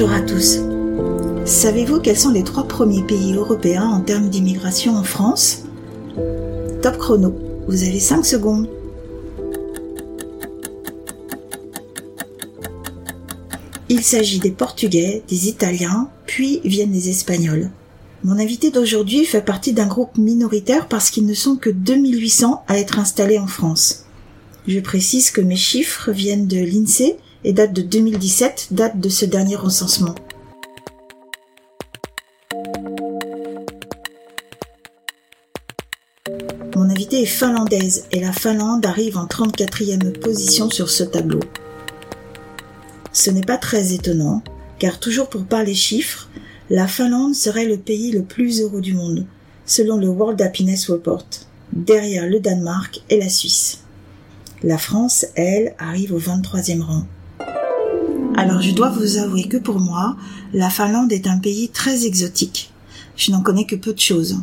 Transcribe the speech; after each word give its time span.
Bonjour 0.00 0.16
à 0.16 0.22
tous. 0.22 0.60
Savez-vous 1.44 2.00
quels 2.00 2.16
sont 2.16 2.30
les 2.30 2.42
trois 2.42 2.66
premiers 2.66 3.02
pays 3.02 3.34
européens 3.34 3.84
en 3.84 4.00
termes 4.00 4.30
d'immigration 4.30 4.96
en 4.96 5.04
France? 5.04 5.64
Top 6.80 6.96
chrono, 6.96 7.34
vous 7.68 7.82
avez 7.82 8.00
5 8.00 8.24
secondes. 8.24 8.70
Il 13.90 14.02
s'agit 14.02 14.38
des 14.38 14.52
Portugais, 14.52 15.22
des 15.28 15.48
Italiens, 15.48 16.08
puis 16.24 16.62
viennent 16.64 16.92
les 16.92 17.10
Espagnols. 17.10 17.70
Mon 18.24 18.38
invité 18.38 18.70
d'aujourd'hui 18.70 19.26
fait 19.26 19.42
partie 19.42 19.74
d'un 19.74 19.86
groupe 19.86 20.16
minoritaire 20.16 20.88
parce 20.88 21.10
qu'ils 21.10 21.26
ne 21.26 21.34
sont 21.34 21.56
que 21.56 21.68
2800 21.68 22.64
à 22.68 22.78
être 22.78 22.98
installés 22.98 23.38
en 23.38 23.46
France. 23.46 24.06
Je 24.66 24.80
précise 24.80 25.30
que 25.30 25.42
mes 25.42 25.56
chiffres 25.56 26.10
viennent 26.10 26.46
de 26.46 26.56
l'INSEE 26.56 27.16
et 27.44 27.52
datent 27.52 27.72
de 27.72 27.82
2017, 27.82 28.68
date 28.70 29.00
de 29.00 29.08
ce 29.08 29.24
dernier 29.24 29.56
recensement. 29.56 30.14
Mon 36.76 36.88
invité 36.88 37.22
est 37.22 37.26
finlandaise 37.26 38.06
et 38.12 38.20
la 38.20 38.32
Finlande 38.32 38.86
arrive 38.86 39.16
en 39.16 39.26
34e 39.26 40.18
position 40.18 40.70
sur 40.70 40.90
ce 40.90 41.04
tableau. 41.04 41.40
Ce 43.12 43.30
n'est 43.30 43.40
pas 43.40 43.58
très 43.58 43.92
étonnant, 43.92 44.42
car 44.78 45.00
toujours 45.00 45.28
pour 45.28 45.44
parler 45.44 45.74
chiffres, 45.74 46.28
la 46.70 46.86
Finlande 46.86 47.34
serait 47.34 47.66
le 47.66 47.76
pays 47.76 48.12
le 48.12 48.22
plus 48.22 48.60
heureux 48.60 48.80
du 48.80 48.94
monde, 48.94 49.26
selon 49.66 49.96
le 49.96 50.08
World 50.08 50.40
Happiness 50.40 50.88
Report, 50.88 51.26
derrière 51.72 52.26
le 52.26 52.38
Danemark 52.38 53.00
et 53.10 53.18
la 53.18 53.28
Suisse. 53.28 53.80
La 54.62 54.78
France, 54.78 55.26
elle, 55.34 55.74
arrive 55.78 56.12
au 56.12 56.20
23e 56.20 56.82
rang. 56.82 57.06
Alors 58.40 58.62
je 58.62 58.70
dois 58.70 58.88
vous 58.88 59.18
avouer 59.18 59.44
que 59.44 59.58
pour 59.58 59.78
moi, 59.80 60.16
la 60.54 60.70
Finlande 60.70 61.12
est 61.12 61.26
un 61.26 61.36
pays 61.36 61.68
très 61.68 62.06
exotique. 62.06 62.72
Je 63.14 63.32
n'en 63.32 63.42
connais 63.42 63.66
que 63.66 63.76
peu 63.76 63.92
de 63.92 64.00
choses. 64.00 64.38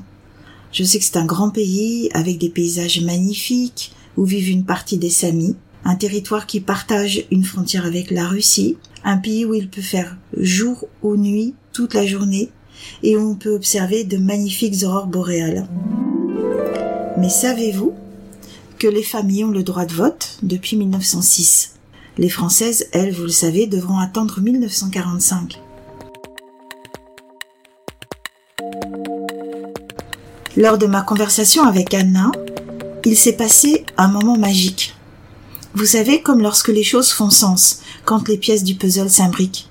Je 0.72 0.84
sais 0.84 1.00
que 1.00 1.04
c'est 1.04 1.18
un 1.18 1.26
grand 1.26 1.50
pays 1.50 2.08
avec 2.14 2.38
des 2.38 2.52
paysages 2.52 3.02
magnifiques 3.02 3.96
où 4.16 4.24
vivent 4.24 4.52
une 4.52 4.66
partie 4.66 5.00
des 5.00 5.10
Samis, 5.10 5.56
un 5.84 5.96
territoire 5.96 6.46
qui 6.46 6.60
partage 6.60 7.26
une 7.32 7.44
frontière 7.44 7.88
avec 7.88 8.12
la 8.12 8.28
Russie, 8.28 8.78
un 9.04 9.18
pays 9.18 9.46
où 9.46 9.56
il 9.56 9.68
peut 9.68 9.82
faire 9.82 10.16
jour 10.38 10.88
ou 11.02 11.18
nuit 11.18 11.56
toute 11.74 11.96
la 11.96 12.06
journée 12.06 12.52
et 13.02 13.18
où 13.18 13.32
on 13.32 13.36
peut 13.36 13.56
observer 13.56 14.04
de 14.04 14.18
magnifiques 14.18 14.84
aurores 14.84 15.08
boréales. 15.08 15.68
Mais 17.18 17.30
savez-vous 17.30 17.96
que 18.78 18.88
les 18.88 19.02
familles 19.02 19.46
ont 19.46 19.52
le 19.52 19.64
droit 19.64 19.88
de 19.88 19.94
vote 19.94 20.38
depuis 20.44 20.78
1906 20.78 21.77
Les 22.18 22.30
Françaises, 22.30 22.88
elles, 22.94 23.14
vous 23.14 23.24
le 23.24 23.30
savez, 23.30 23.68
devront 23.68 24.00
attendre 24.00 24.42
1945. 24.42 25.62
Lors 30.56 30.80
de 30.80 30.88
ma 30.88 31.04
conversation 31.04 31.64
avec 31.64 31.94
Anna, 31.94 32.32
il 33.06 33.16
s'est 33.16 33.38
passé 33.38 33.86
un 33.98 34.08
moment 34.08 34.38
magique. 34.38 34.96
Vous 35.76 35.86
savez, 35.86 36.24
comme 36.24 36.42
lorsque 36.42 36.70
les 36.70 36.84
choses 36.84 37.12
font 37.12 37.30
sens, 37.30 37.82
quand 38.04 38.28
les 38.28 38.38
pièces 38.38 38.64
du 38.64 38.74
puzzle 38.74 39.12
s'imbriquent. 39.12 39.70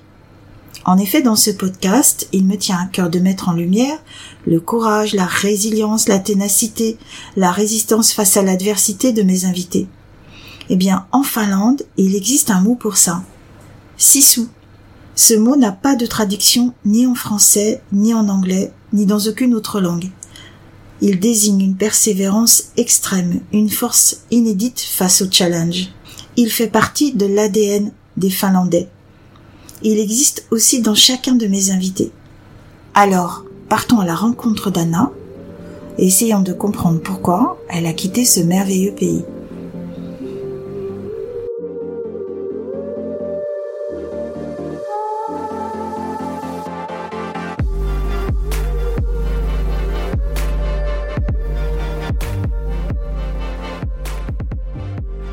En 0.85 0.97
effet, 0.97 1.21
dans 1.21 1.35
ce 1.35 1.51
podcast, 1.51 2.29
il 2.31 2.45
me 2.45 2.55
tient 2.55 2.77
à 2.77 2.85
cœur 2.85 3.09
de 3.09 3.19
mettre 3.19 3.49
en 3.49 3.53
lumière 3.53 3.99
le 4.45 4.61
courage, 4.61 5.13
la 5.13 5.25
résilience, 5.25 6.07
la 6.07 6.19
ténacité, 6.19 6.97
la 7.35 7.51
résistance 7.51 8.13
face 8.13 8.37
à 8.37 8.41
l'adversité 8.41 9.11
de 9.11 9.23
mes 9.23 9.43
invités. 9.43 9.87
Eh 10.69 10.75
bien, 10.75 11.05
en 11.11 11.23
Finlande, 11.23 11.83
il 11.97 12.15
existe 12.15 12.49
un 12.49 12.61
mot 12.61 12.75
pour 12.75 12.97
ça. 12.97 13.23
Sisu. 13.97 14.41
Ce 15.15 15.33
mot 15.33 15.55
n'a 15.55 15.71
pas 15.71 15.95
de 15.95 16.05
traduction 16.05 16.73
ni 16.85 17.07
en 17.07 17.15
français, 17.15 17.81
ni 17.91 18.13
en 18.13 18.29
anglais, 18.29 18.71
ni 18.93 19.05
dans 19.05 19.19
aucune 19.19 19.55
autre 19.55 19.79
langue. 19.79 20.09
Il 21.01 21.19
désigne 21.19 21.61
une 21.61 21.75
persévérance 21.75 22.65
extrême, 22.75 23.39
une 23.53 23.69
force 23.69 24.21
inédite 24.31 24.79
face 24.81 25.21
au 25.21 25.31
challenge. 25.31 25.89
Il 26.35 26.51
fait 26.51 26.67
partie 26.67 27.13
de 27.13 27.25
l'ADN 27.25 27.91
des 28.17 28.29
Finlandais. 28.29 28.89
Il 29.83 29.99
existe 29.99 30.45
aussi 30.51 30.81
dans 30.81 30.95
chacun 30.95 31.35
de 31.35 31.47
mes 31.47 31.71
invités. 31.71 32.11
Alors, 32.93 33.43
partons 33.69 33.99
à 33.99 34.05
la 34.05 34.15
rencontre 34.15 34.71
d'Anna 34.71 35.11
essayons 35.97 36.41
de 36.41 36.53
comprendre 36.53 36.99
pourquoi 37.01 37.57
elle 37.69 37.85
a 37.85 37.93
quitté 37.93 38.25
ce 38.25 38.39
merveilleux 38.39 38.93
pays. 38.93 39.23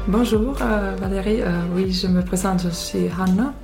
Bonjour 0.06 0.54
euh, 0.60 0.96
Valérie, 1.00 1.40
euh, 1.40 1.62
oui 1.74 1.90
je 1.90 2.06
me 2.08 2.22
présente, 2.22 2.62
je 2.62 2.68
suis 2.68 3.08
Hanna. 3.18 3.54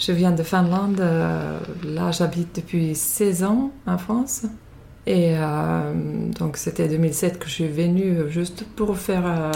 Je 0.00 0.10
viens 0.10 0.32
de 0.32 0.42
Finlande, 0.42 0.98
euh, 0.98 1.60
là 1.84 2.10
j'habite 2.10 2.56
depuis 2.56 2.96
16 2.96 3.44
ans 3.44 3.70
en 3.86 3.96
France. 3.96 4.46
Et 5.06 5.34
donc 6.38 6.56
c'était 6.56 6.88
2007 6.88 7.38
que 7.38 7.46
je 7.46 7.52
suis 7.52 7.68
venue 7.68 8.28
juste 8.28 8.64
pour 8.76 8.96
faire... 8.98 9.50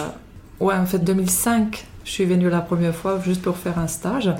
ouais 0.59 0.75
en 0.75 0.87
fait 0.87 0.99
2005 0.99 1.87
je 2.05 2.11
suis 2.11 2.25
venue 2.25 2.49
la 2.49 2.61
première 2.61 2.95
fois 2.95 3.21
juste 3.21 3.43
pour 3.43 3.57
faire 3.57 3.79
un 3.79 3.87
stage 3.87 4.31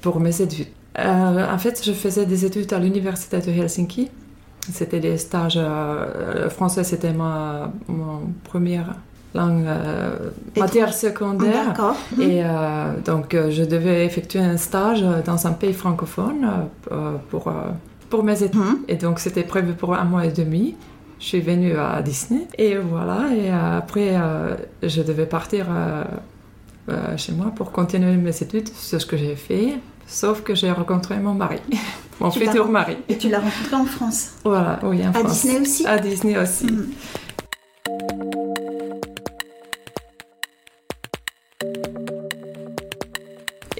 pour 0.00 0.18
mes 0.18 0.40
études. 0.40 0.68
en 0.96 1.58
fait 1.58 1.82
je 1.84 1.92
faisais 1.92 2.24
des 2.24 2.44
études 2.44 2.72
à 2.72 2.78
l'université 2.78 3.38
de 3.40 3.50
Helsinki. 3.50 4.10
C'était 4.72 5.00
des 5.00 5.18
stages... 5.18 5.60
français 6.48 6.84
c'était 6.84 7.12
ma, 7.12 7.72
mon 7.86 8.32
première 8.44 8.94
langue 9.34 9.64
euh, 9.66 10.30
matière 10.56 10.92
secondaire. 10.92 11.74
Et 12.18 12.42
euh, 12.42 12.92
donc, 13.04 13.34
euh, 13.34 13.50
je 13.50 13.62
devais 13.64 14.04
effectuer 14.04 14.40
un 14.40 14.56
stage 14.56 15.04
dans 15.24 15.46
un 15.46 15.52
pays 15.52 15.72
francophone 15.72 16.68
pour, 17.30 17.52
pour 18.08 18.24
mes 18.24 18.42
études. 18.42 18.60
Mhm. 18.60 18.78
Et 18.88 18.96
donc, 18.96 19.18
c'était 19.18 19.44
prévu 19.44 19.74
pour 19.74 19.94
un 19.94 20.04
mois 20.04 20.26
et 20.26 20.32
demi. 20.32 20.74
Je 21.18 21.26
suis 21.26 21.40
venue 21.40 21.76
à 21.76 22.00
Disney. 22.02 22.46
Et 22.56 22.76
voilà. 22.76 23.26
Et 23.34 23.50
après, 23.50 24.16
je 24.82 25.02
devais 25.02 25.26
partir 25.26 25.66
chez 27.16 27.32
moi 27.32 27.52
pour 27.54 27.72
continuer 27.72 28.16
mes 28.16 28.42
études. 28.42 28.68
C'est 28.74 28.98
ce 28.98 29.06
que 29.06 29.16
j'ai 29.16 29.36
fait. 29.36 29.74
Sauf 30.06 30.42
que 30.42 30.56
j'ai 30.56 30.72
rencontré 30.72 31.18
mon 31.20 31.34
mari, 31.34 31.60
mon 32.20 32.32
futur 32.32 32.68
mari. 32.68 32.96
Et 33.08 33.16
tu 33.16 33.28
l'as 33.28 33.38
rencontré 33.38 33.76
en 33.76 33.84
France 33.84 34.30
Voilà, 34.44 34.80
oui, 34.82 35.00
en 35.06 35.12
à 35.12 35.22
Disney 35.22 35.60
aussi 35.60 35.86
À 35.86 35.98
Disney 36.00 36.36
aussi. 36.36 36.66
Mhm. 36.66 36.88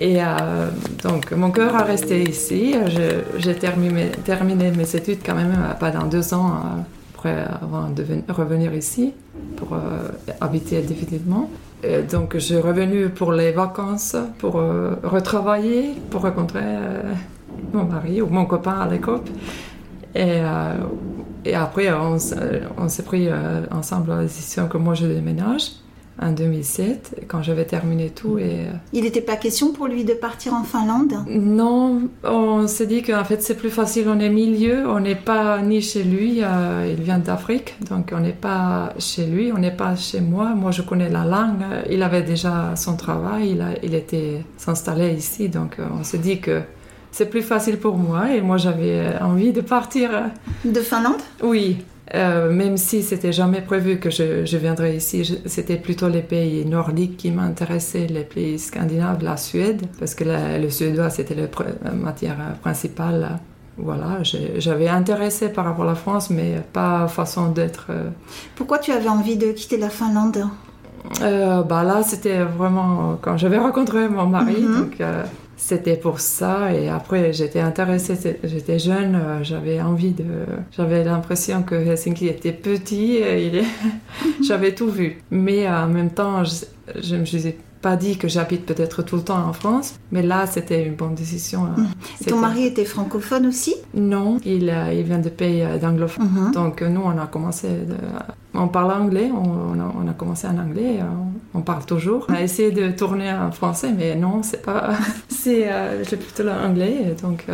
Et 0.01 0.17
euh, 0.19 0.71
donc, 1.03 1.31
mon 1.33 1.51
cœur 1.51 1.77
a 1.77 1.83
resté 1.83 2.23
ici. 2.23 2.75
J'ai 3.37 3.55
terminé, 3.55 4.71
mes 4.71 4.97
études 4.97 5.19
quand 5.25 5.35
même 5.35 5.53
euh, 5.53 5.75
pendant 5.79 6.07
deux 6.07 6.33
ans 6.33 6.49
euh, 6.49 6.81
après 7.15 7.45
avant 7.63 7.91
de 7.91 8.33
revenir 8.33 8.75
ici 8.75 9.13
pour 9.57 9.77
habiter 10.41 10.81
définitivement. 10.81 11.51
Donc, 12.11 12.33
je 12.35 12.39
suis 12.39 12.57
revenue 12.57 13.11
pour 13.11 13.33
les 13.33 13.53
vacances, 13.53 14.17
pour 14.39 14.55
retravailler, 14.55 15.97
pour 16.11 16.23
rencontrer 16.23 16.65
mon 17.75 17.85
mari 17.85 18.23
ou 18.23 18.29
mon 18.29 18.47
copain 18.47 18.81
à 18.81 18.89
l'école. 18.89 19.21
Et, 20.15 20.41
et, 21.45 21.55
après, 21.55 21.93
on 21.93 22.19
s'est 22.19 23.03
pris 23.03 23.29
ensemble 23.71 24.11
la 24.11 24.23
décision 24.23 24.67
que 24.67 24.79
moi 24.79 24.95
je 24.95 25.05
déménage 25.07 25.80
en 26.21 26.33
2007, 26.33 27.25
quand 27.29 27.43
j'avais 27.43 27.65
terminé 27.65 28.11
tout. 28.11 28.39
Et... 28.39 28.67
Euh, 28.67 28.73
Il 28.93 29.05
n'était 29.05 29.21
pas 29.21 29.37
question 29.37 29.73
pour 29.73 29.87
lui 29.87 30.05
de 30.05 30.13
partir 30.13 30.53
en 30.55 30.65
Finlande? 30.65 31.15
Non, 31.29 32.03
on 32.25 32.67
s'est 32.67 32.87
dit 32.87 33.03
qu'en 33.03 33.25
fait 33.25 33.43
c'est 33.43 33.55
plus 33.57 33.71
facile, 33.71 34.07
on 34.09 34.21
est 34.21 34.29
milieu, 34.29 34.87
on 34.89 35.01
n'est 35.01 35.15
pas 35.15 35.61
ni 35.63 35.81
chez 35.81 36.03
lui, 36.03 36.41
euh, 36.43 36.95
il 36.97 37.03
vient 37.03 37.19
d'Afrique, 37.19 37.77
donc 37.89 38.13
on 38.15 38.21
n'est 38.21 38.33
pas 38.33 38.93
chez 38.99 39.27
lui, 39.27 39.51
on 39.53 39.59
n'est 39.59 39.71
pas 39.71 39.97
chez 39.97 40.21
moi. 40.21 40.55
Moi 40.55 40.71
je 40.71 40.83
connais 40.83 41.09
la 41.09 41.25
langue, 41.25 41.65
il 41.89 42.03
avait 42.03 42.23
déjà 42.23 42.77
son 42.77 42.97
travail, 42.97 43.53
il, 43.53 43.61
a, 43.63 43.71
il 43.83 43.95
était 43.95 44.45
s'installer 44.59 45.15
ici, 45.15 45.49
donc 45.49 45.79
euh, 45.79 45.87
on 45.99 46.05
s'est 46.05 46.19
dit 46.19 46.41
que 46.41 46.61
c'est 47.13 47.29
plus 47.29 47.43
facile 47.43 47.79
pour 47.79 47.97
moi 47.97 48.33
et 48.35 48.41
moi 48.41 48.57
j'avais 48.57 49.19
envie 49.21 49.53
de 49.53 49.63
partir. 49.63 50.11
De 50.65 50.81
Finlande? 50.81 51.21
Oui, 51.43 51.79
euh, 52.15 52.53
même 52.53 52.77
si 52.77 53.03
c'était 53.03 53.33
jamais 53.33 53.61
prévu 53.61 53.99
que 53.99 54.11
je, 54.11 54.57
viendrais 54.57 54.97
ici, 54.97 55.39
c'était 55.47 55.77
plutôt 55.77 56.09
les 56.09 56.23
pays 56.23 56.65
nordiques 56.65 57.17
qui 57.17 57.31
m'intéressaient, 57.31 58.09
les 58.09 58.25
pays 58.25 58.59
scandinaves, 58.59 59.23
la 59.23 59.37
Suède, 59.37 59.87
parce 59.99 60.15
que 60.15 60.25
le 60.25 60.71
suédois 60.71 61.11
c'était 61.11 61.37
la 61.37 61.93
matière 61.93 62.37
principale. 62.61 63.39
Voilà, 63.83 64.19
j'avais 64.59 64.89
intéressé 64.89 65.49
par 65.49 65.65
rapport 65.65 65.85
à 65.85 65.89
la 65.89 65.95
France, 65.95 66.31
mais 66.31 66.63
pas 66.73 67.09
façon 67.09 67.51
d'être. 67.51 67.87
Euh, 67.91 68.11
Pourquoi 68.55 68.79
tu 68.79 68.93
avais 68.93 69.09
envie 69.09 69.37
de 69.37 69.53
quitter 69.53 69.79
la 69.79 69.89
Finlande? 69.89 70.45
Euh, 71.23 71.63
bah 71.63 71.83
là, 71.83 72.03
c'était 72.03 72.43
vraiment 72.43 73.19
quand 73.23 73.39
j'avais 73.39 73.57
rencontré 73.57 74.09
mon 74.09 74.27
mari. 74.27 74.61
Mhm. 74.61 74.77
Donc, 74.77 75.01
c'était 75.61 75.97
pour 75.97 76.21
ça. 76.21 76.73
Et 76.73 76.89
après, 76.89 77.33
j'étais 77.33 77.61
intéressée, 77.61 78.17
j'étais 78.43 78.79
jeune, 78.79 79.15
euh, 79.15 79.45
j'avais 79.45 79.81
envie 79.81 80.13
de. 80.13 80.25
J'avais 80.73 81.05
l'impression 81.05 81.63
que 81.63 81.75
Helsinki 81.75 82.27
était 82.27 82.53
petit, 82.53 83.17
et 83.17 83.63
j'avais 84.43 84.75
tout 84.75 84.91
vu. 84.91 85.19
Mais 85.31 85.69
en 85.69 85.87
même 85.87 86.11
temps, 86.11 86.45
je, 86.45 86.65
je 87.01 87.17
me 87.17 87.25
disais 87.25 87.57
pas 87.81 87.97
dit 87.97 88.19
que 88.19 88.29
j'habite 88.29 88.67
peut-être 88.67 89.03
tout 89.03 89.17
le 89.17 89.23
temps 89.23 89.43
en 89.43 89.53
France, 89.53 89.99
mais 90.13 90.23
là, 90.23 90.47
c'était 90.47 90.85
une 90.85 90.95
bonne 90.95 91.15
décision. 91.15 91.65
Hein. 91.65 91.77
Mmh. 91.79 92.25
Ton 92.27 92.39
mari 92.39 92.65
était 92.65 92.85
francophone 92.85 93.47
aussi? 93.47 93.75
Non, 93.95 94.39
il, 94.45 94.69
euh, 94.69 94.93
il 94.93 95.05
vient 95.05 95.19
de 95.19 95.31
pays 95.31 95.63
euh, 95.63 95.79
d'anglophone. 95.79 96.27
Mmh. 96.27 96.53
Donc, 96.53 96.83
nous, 96.83 97.01
on 97.03 97.17
a 97.19 97.27
commencé. 97.27 97.69
On 98.53 98.69
parle 98.69 98.93
anglais, 98.93 99.31
on, 99.33 99.81
a, 99.81 99.95
on, 99.99 100.09
a, 100.09 100.13
commencé 100.13 100.47
en 100.47 100.59
anglais, 100.59 100.99
euh, 101.01 101.05
on, 101.55 101.63
parle 101.63 101.85
toujours. 101.85 102.27
On 102.29 102.35
a 102.35 102.43
essayé 102.43 102.71
de 102.71 102.91
tourner 102.91 103.33
en 103.33 103.53
français, 103.53 103.93
mais 103.97 104.15
non, 104.15 104.43
c'est 104.43 104.63
pas. 104.63 104.91
c'est 105.29 105.67
plutôt 106.17 106.43
l'anglais, 106.43 107.17
donc. 107.23 107.47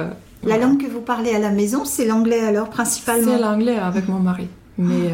la 0.44 0.58
langue 0.58 0.80
que 0.82 0.90
vous 0.90 1.00
parlez 1.00 1.34
à 1.34 1.38
la 1.38 1.50
maison, 1.50 1.84
c'est 1.84 2.06
l'anglais 2.06 2.40
alors 2.40 2.70
principalement? 2.70 3.32
C'est 3.32 3.40
l'anglais 3.40 3.76
avec 3.76 4.08
mon 4.08 4.20
mari. 4.20 4.48
Mais 4.78 5.10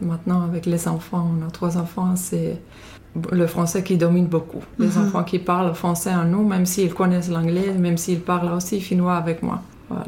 maintenant, 0.00 0.42
avec 0.42 0.66
les 0.66 0.88
enfants, 0.88 1.30
on 1.38 1.46
a 1.46 1.50
trois 1.50 1.76
enfants, 1.78 2.16
c'est 2.16 2.58
le 3.30 3.46
français 3.46 3.82
qui 3.82 3.96
domine 3.96 4.26
beaucoup. 4.26 4.62
Les 4.78 4.88
mhm. 4.88 5.06
enfants 5.06 5.24
qui 5.24 5.38
parlent 5.38 5.74
français 5.74 6.14
en 6.14 6.24
nous, 6.24 6.46
même 6.46 6.66
s'ils 6.66 6.92
connaissent 6.92 7.30
l'anglais, 7.30 7.72
même 7.72 7.96
s'ils 7.96 8.20
parlent 8.20 8.52
aussi 8.52 8.80
finnois 8.80 9.16
avec 9.16 9.42
moi. 9.42 9.62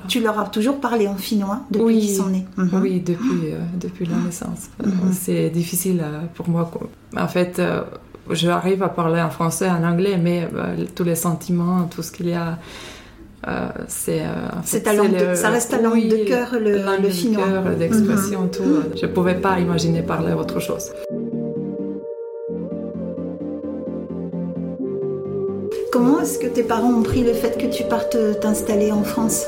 Tu 0.08 0.20
leur 0.20 0.38
as 0.40 0.46
toujours 0.46 0.80
parlé 0.80 1.06
en 1.06 1.14
finnois 1.14 1.60
depuis 1.70 2.00
qu'ils 2.00 2.16
sont 2.16 2.28
nés? 2.28 2.44
Mhm. 2.56 2.80
Oui, 2.82 3.00
depuis, 3.00 3.52
euh, 3.52 3.60
depuis 3.78 4.06
la 4.06 4.16
naissance. 4.16 4.70
Mhm. 4.84 5.12
C'est 5.12 5.50
difficile 5.50 6.00
euh, 6.02 6.22
pour 6.34 6.48
moi. 6.48 6.70
En 7.16 7.28
fait, 7.28 7.58
euh, 7.58 7.82
j'arrive 8.30 8.82
à 8.82 8.88
parler 8.88 9.20
en 9.20 9.30
français, 9.30 9.68
en 9.68 9.84
anglais, 9.84 10.18
mais 10.22 10.48
tous 10.94 11.04
les 11.04 11.14
sentiments, 11.14 11.84
tout 11.84 12.02
ce 12.02 12.12
qu'il 12.12 12.28
y 12.28 12.34
a, 12.34 12.58
c'est 13.88 14.22
ça 14.64 15.50
reste 15.50 15.70
ta 15.70 15.80
langue 15.80 16.08
de 16.08 16.24
cœur 16.24 16.48
le, 16.60 16.78
langue 16.82 17.02
le 17.02 17.10
finnois 17.10 17.46
d'expression 17.78 18.48
tout 18.48 18.82
je 19.00 19.06
pouvais 19.06 19.36
pas 19.36 19.60
imaginer 19.60 20.02
parler 20.02 20.32
autre 20.32 20.58
chose 20.58 20.90
Comment 25.98 26.20
est-ce 26.20 26.38
que 26.38 26.46
tes 26.46 26.62
parents 26.62 26.92
ont 26.92 27.02
pris 27.02 27.24
le 27.24 27.32
fait 27.32 27.56
que 27.56 27.66
tu 27.66 27.82
partes 27.84 28.18
t'installer 28.42 28.92
en 28.92 29.02
France? 29.02 29.46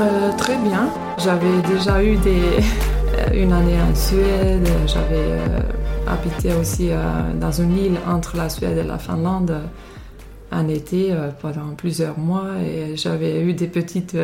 Euh, 0.00 0.30
Très 0.38 0.56
bien. 0.58 0.88
J'avais 1.18 1.60
déjà 1.68 2.04
eu 2.04 2.16
des... 2.18 2.40
une 3.34 3.52
année 3.52 3.78
en 3.80 3.92
Suède. 3.92 4.68
J'avais 4.86 5.40
habité 6.06 6.52
aussi 6.54 6.88
euh, 6.90 7.32
dans 7.38 7.52
une 7.52 7.76
île 7.76 7.98
entre 8.06 8.36
la 8.36 8.48
Suède 8.48 8.78
et 8.78 8.82
la 8.82 8.98
Finlande 8.98 9.60
un 10.52 10.68
été 10.68 11.14
pendant 11.40 11.74
plusieurs 11.76 12.18
mois 12.18 12.50
et 12.64 12.96
j'avais 12.96 13.42
eu 13.42 13.52
des 13.52 13.66
petites 13.66 14.16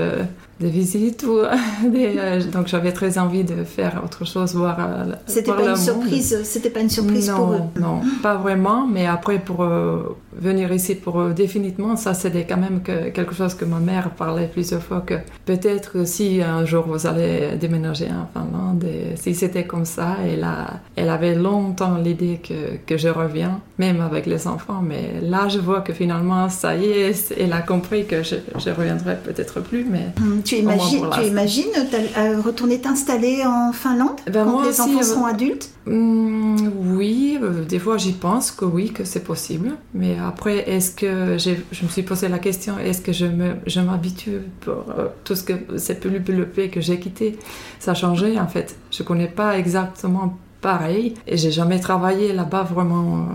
des 0.63 0.71
visites 0.71 1.25
ou 1.25 1.41
des, 1.91 2.15
euh, 2.17 2.43
donc 2.45 2.69
j'avais 2.69 2.93
très 2.93 3.19
envie 3.19 3.45
de 3.45 3.65
faire 3.65 4.01
autre 4.05 4.25
chose 4.25 4.55
voir 4.55 4.77
euh, 4.79 5.13
c'était 5.27 5.53
pas, 5.53 5.71
une 5.71 5.77
surprise 5.77 6.41
c'était 6.45 6.71
pas 6.71 6.81
une 6.81 6.91
surprise 6.91 7.31
pour 7.31 7.53
eux. 7.53 7.61
non 7.81 8.01
pas 8.23 8.37
vraiment 8.37 8.87
mais 8.87 9.07
après 9.07 9.39
pour 9.39 9.63
euh, 9.63 10.17
venir 10.35 10.73
ici 10.73 10.95
pour 10.95 11.31
définitivement 11.31 11.97
ça 11.97 12.15
c'était 12.15 12.45
quand 12.45 12.57
même 12.57 12.81
que, 12.83 13.09
quelque 13.11 13.35
chose 13.35 13.55
que 13.55 13.65
ma 13.65 13.81
mère 13.81 14.11
parlait 14.11 14.47
plusieurs 14.47 14.83
fois 14.83 15.01
que 15.01 15.15
peut-être 15.45 16.07
si 16.07 16.41
un 16.43 16.65
jour 16.65 16.85
vous 16.87 17.07
allez 17.07 17.57
déménager 17.61 18.07
en 18.07 18.27
Finlande 18.33 18.85
et 18.85 19.17
si 19.17 19.35
c'était 19.35 19.65
comme 19.65 19.85
ça 19.85 20.17
elle 20.25 20.45
a 20.45 20.81
elle 20.97 21.11
avait 21.11 21.35
longtemps 21.35 21.97
l'idée 21.97 22.41
que, 22.47 22.77
que 22.87 22.97
je 22.97 23.09
reviens 23.09 23.61
même 23.79 24.01
avec 24.01 24.27
les 24.27 24.47
enfants 24.47 24.83
mais 24.83 25.21
là 25.23 25.49
je 25.49 25.59
vois 25.59 25.81
que 25.81 25.93
finalement 25.93 26.12
ça 26.49 26.77
y 26.77 26.87
est 26.87 27.35
elle 27.39 27.53
a 27.53 27.63
compris 27.63 28.07
que 28.07 28.23
je, 28.23 28.37
je 28.59 28.71
reviendrai 28.71 29.17
peut-être 29.23 29.61
plus 29.61 29.85
mais 29.85 30.09
hum, 30.21 30.43
tu 30.45 30.57
imagines, 30.57 31.07
tu 31.13 31.27
imagines 31.27 31.71
euh, 32.17 32.41
retourner 32.41 32.81
t'installer 32.81 33.45
en 33.45 33.73
Finlande 33.73 34.21
ben 34.31 34.45
quand 34.45 34.63
les 34.63 34.81
enfants 34.81 34.99
euh, 34.99 35.03
seront 35.03 35.27
adultes? 35.27 35.71
hmm, 35.87 36.69
Oui, 36.97 37.39
euh, 37.43 37.65
des 37.65 37.79
fois 37.79 37.99
j'y 37.99 38.13
pense 38.13 38.51
que 38.51 38.65
oui, 38.65 38.93
que 38.93 39.05
c'est 39.05 39.25
possible. 39.25 39.73
Mais 39.95 40.17
après, 40.19 40.71
est-ce 40.71 40.91
que 40.93 41.39
je 41.39 41.85
me 41.85 41.89
suis 41.89 42.03
posé 42.03 42.29
la 42.29 42.39
question, 42.39 42.79
est-ce 42.79 43.03
que 43.03 43.13
je 43.13 43.81
m'habitue 43.81 44.41
pour 44.61 44.85
tout 45.25 45.35
ce 45.35 45.43
que 45.45 45.55
c'est 45.77 46.01
plus 46.01 46.37
le 46.37 46.47
pays 46.47 46.71
que 46.71 46.81
j'ai 46.81 46.99
quitté 46.99 47.39
Ça 47.79 47.93
a 47.93 47.95
changé 47.95 48.39
en 48.39 48.49
fait. 48.49 48.77
Je 48.91 49.03
connais 49.03 49.29
pas 49.29 49.59
exactement 49.59 50.39
pareil 50.61 51.15
et 51.27 51.37
j'ai 51.37 51.51
jamais 51.51 51.81
travaillé 51.81 52.33
là-bas 52.33 52.63
vraiment, 52.63 53.27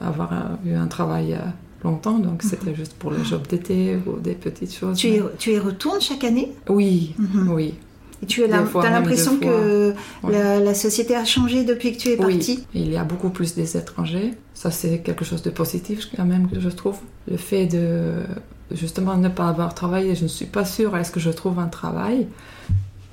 avoir 0.00 0.30
eu 0.66 0.74
un 0.74 0.86
travail 0.86 1.38
longtemps, 1.84 2.18
donc 2.18 2.42
mhm. 2.42 2.50
c'était 2.50 2.74
juste 2.74 2.94
pour 2.94 3.12
les 3.12 3.24
jobs 3.24 3.46
d'été 3.46 3.98
ou 4.06 4.18
des 4.18 4.34
petites 4.34 4.74
choses. 4.74 4.98
Tu, 4.98 5.08
y, 5.08 5.22
tu 5.38 5.52
y 5.52 5.58
retournes 5.58 6.00
chaque 6.00 6.24
année? 6.24 6.52
Oui, 6.68 7.14
mhm. 7.18 7.52
oui. 7.52 7.74
Et 8.22 8.26
tu 8.26 8.42
as 8.42 8.48
l'impression 8.48 9.38
que 9.38 9.92
la, 10.28 10.74
société 10.74 11.14
a 11.14 11.24
changé 11.24 11.64
depuis 11.64 11.92
que 11.92 11.98
tu 11.98 12.08
es 12.08 12.16
partie? 12.16 12.64
Il 12.74 12.90
y 12.90 12.96
a 12.96 13.04
beaucoup 13.04 13.28
plus 13.28 13.54
des 13.54 13.76
étrangers. 13.76 14.32
Ça, 14.54 14.70
c'est 14.70 14.98
quelque 14.98 15.24
chose 15.24 15.42
de 15.42 15.50
positif 15.50 16.08
quand 16.16 16.24
même 16.24 16.48
que 16.48 16.58
je 16.58 16.70
trouve. 16.70 16.96
Le 17.30 17.36
fait 17.36 17.66
de 17.66 18.22
justement 18.70 19.16
ne 19.16 19.28
pas 19.28 19.48
avoir 19.48 19.74
travaillé, 19.74 20.14
je 20.14 20.22
ne 20.22 20.28
suis 20.28 20.46
pas 20.46 20.64
sûre 20.64 20.96
est-ce 20.96 21.10
que 21.10 21.20
je 21.20 21.30
trouve 21.30 21.58
un 21.58 21.66
travail? 21.66 22.26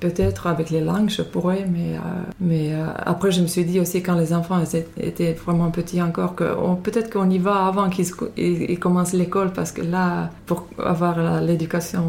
Peut-être 0.02 0.48
avec 0.48 0.70
les 0.70 0.80
langues, 0.80 1.10
je 1.10 1.22
pourrais, 1.22 1.64
mais, 1.72 1.94
euh, 1.94 2.00
mais 2.40 2.74
euh, 2.74 2.86
après, 3.06 3.30
je 3.30 3.40
me 3.40 3.46
suis 3.46 3.64
dit 3.64 3.78
aussi 3.78 4.02
quand 4.02 4.16
les 4.16 4.32
enfants 4.32 4.60
étaient 4.96 5.32
vraiment 5.34 5.70
petits 5.70 6.02
encore, 6.02 6.34
que 6.34 6.42
peut-être 6.82 7.08
qu'on 7.08 7.30
y 7.30 7.38
va 7.38 7.66
avant 7.66 7.88
qu'ils 7.88 8.78
commencent 8.80 9.12
l'école, 9.12 9.52
parce 9.52 9.70
que 9.70 9.80
là, 9.80 10.30
pour 10.46 10.66
avoir 10.84 11.40
l'éducation 11.40 12.02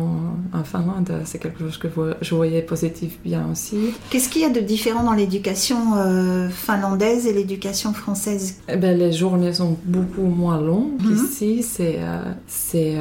en 0.52 0.64
Finlande, 0.64 1.12
c'est 1.26 1.38
quelque 1.38 1.60
chose 1.60 1.78
que 1.78 1.88
je 2.20 2.34
voyais 2.34 2.64
positif 2.64 3.20
bien 3.24 3.46
aussi. 3.52 3.94
Qu'est-ce 4.10 4.28
qu'il 4.28 4.42
y 4.42 4.46
a 4.46 4.50
de 4.50 4.60
différent 4.60 5.04
dans 5.04 5.14
l'éducation 5.14 5.96
euh, 5.96 6.50
finlandaise 6.50 7.28
et 7.28 7.34
l'éducation 7.34 7.94
française? 7.94 8.60
Eh 8.70 8.76
ben, 8.76 8.98
Les 8.98 9.12
journées 9.12 9.54
sont 9.54 9.78
beaucoup 9.86 10.24
moins 10.24 10.60
longues 10.60 11.00
mhm. 11.00 11.14
ici, 11.14 11.62
c'est 11.62 12.00
c'est 12.48 12.96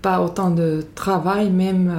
pas 0.00 0.20
autant 0.20 0.50
de 0.50 0.84
travail, 0.94 1.50
même 1.50 1.92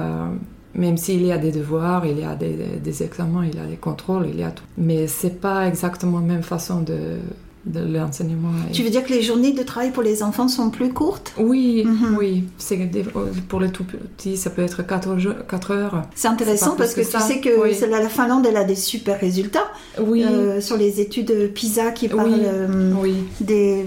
même 0.74 0.96
s'il 0.96 1.24
y 1.24 1.32
a 1.32 1.38
des 1.38 1.52
devoirs, 1.52 2.06
il 2.06 2.18
y 2.18 2.24
a 2.24 2.34
des, 2.34 3.02
examens, 3.02 3.44
il 3.44 3.56
y 3.56 3.60
a 3.60 3.66
des 3.66 3.76
contrôles, 3.76 4.26
il 4.32 4.38
y 4.38 4.44
a 4.44 4.50
tout. 4.50 4.64
Mais 4.78 5.06
c'est 5.06 5.40
pas 5.40 5.66
exactement 5.66 6.20
la 6.20 6.26
même 6.26 6.42
façon 6.42 6.80
de, 6.80 7.18
de 7.66 7.80
l'enseignement. 7.80 8.50
Tu 8.72 8.82
veux 8.82 8.90
dire 8.90 9.04
que 9.04 9.12
les 9.12 9.22
journées 9.22 9.52
de 9.52 9.62
travail 9.62 9.90
pour 9.90 10.02
les 10.02 10.22
enfants 10.22 10.48
sont 10.48 10.70
plus 10.70 10.92
courtes? 10.92 11.34
Oui, 11.38 11.84
mhm. 11.84 12.16
oui. 12.18 12.44
C'est 12.58 12.78
pour 13.48 13.60
les 13.60 13.70
tout 13.70 13.84
petits, 13.84 14.36
ça 14.36 14.50
peut 14.50 14.62
être 14.62 14.86
4 14.86 15.70
heures. 15.72 16.02
C'est 16.14 16.28
intéressant 16.28 16.76
parce 16.76 16.94
que, 16.94 17.00
tu 17.00 17.18
sais 17.20 17.40
que 17.40 17.86
la 17.86 18.08
Finlande, 18.08 18.46
elle 18.48 18.56
a 18.56 18.64
des 18.64 18.76
super 18.76 19.18
résultats. 19.18 19.70
Oui. 20.00 20.24
Euh, 20.24 20.60
sur 20.60 20.76
les 20.76 21.00
études 21.00 21.52
PISA 21.52 21.90
qui 21.90 22.08
parlent 22.08 22.30
euh, 22.44 23.02
des, 23.40 23.86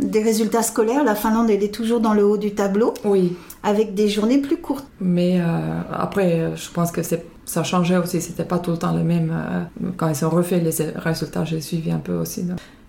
des 0.00 0.22
résultats 0.22 0.62
scolaires, 0.62 1.04
la 1.04 1.14
Finlande, 1.14 1.50
elle 1.50 1.62
est 1.62 1.74
toujours 1.74 2.00
dans 2.00 2.14
le 2.14 2.24
haut 2.24 2.38
du 2.38 2.54
tableau. 2.54 2.94
Oui 3.04 3.32
avec 3.62 3.94
des 3.94 4.08
journées 4.08 4.38
plus 4.38 4.56
courtes. 4.56 4.86
Mais 5.00 5.40
euh, 5.40 5.44
après, 5.92 6.52
je 6.56 6.70
pense 6.70 6.90
que 6.92 7.00
ça 7.02 7.64
changeait 7.64 7.96
aussi, 7.96 8.20
c'était 8.20 8.44
pas 8.44 8.58
tout 8.58 8.72
le 8.72 8.78
temps 8.78 8.94
le 8.94 9.04
même. 9.04 9.32
Euh, 9.32 9.90
quand 9.96 10.08
ils 10.08 10.24
ont 10.24 10.30
refait 10.30 10.60
les 10.60 10.72
résultats, 10.96 11.44
j'ai 11.44 11.60
suivi 11.60 11.90
un 11.90 11.98
peu 11.98 12.14
aussi. 12.14 12.44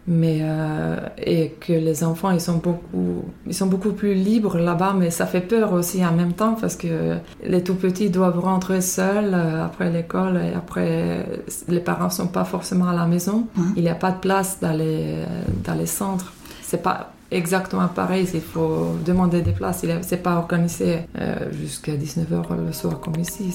Mais 0.06 0.39
euh, 0.42 0.98
et 1.18 1.51
que 1.62 1.72
les 1.72 2.03
enfants 2.03 2.30
ils 2.32 2.42
sont 2.42 2.58
beaucoup 2.58 3.24
ils 3.48 3.53
sont 3.53 3.68
beaucoup 3.68 3.94
plus 3.94 4.13
libres 4.13 4.58
là-bas 4.58 4.94
mais 5.00 5.10
ça 5.12 5.25
fait 5.25 5.39
peur 5.39 5.72
aussi 5.72 6.06
en 6.06 6.12
même 6.12 6.34
temps 6.34 6.58
parce 6.60 6.75
que 6.75 7.15
les 7.42 7.63
tout 7.63 7.75
petits 7.75 8.10
doivent 8.10 8.39
rentrer 8.39 8.82
seuls 8.82 9.34
après 9.34 9.89
l'école 9.89 10.42
et 10.44 10.53
après 10.53 11.25
les 11.70 11.80
parents 11.80 12.10
sont 12.10 12.27
pas 12.27 12.44
forcément 12.44 12.89
à 12.89 12.94
la 12.94 13.06
maison 13.06 13.48
hein? 13.58 13.62
il 13.77 13.84
n'y 13.84 13.89
a 13.89 13.96
pas 13.96 14.12
de 14.12 14.18
place 14.18 14.58
dans 14.62 14.74
les 14.74 15.24
dans 15.63 15.75
les 15.75 15.86
centres 15.86 16.34
c'est 16.62 16.84
pas 16.84 17.13
exactement 17.33 17.87
pareil. 17.87 18.27
Il 18.33 18.41
faut 18.41 18.95
demander 19.05 19.41
des 19.41 19.51
places. 19.51 19.85
C'est 20.01 20.23
pas 20.23 20.35
organisé 20.35 20.99
euh, 21.19 21.51
jusqu'à 21.51 21.93
19h 21.93 22.65
le 22.65 22.71
soir 22.71 22.99
comme 22.99 23.19
ici. 23.19 23.53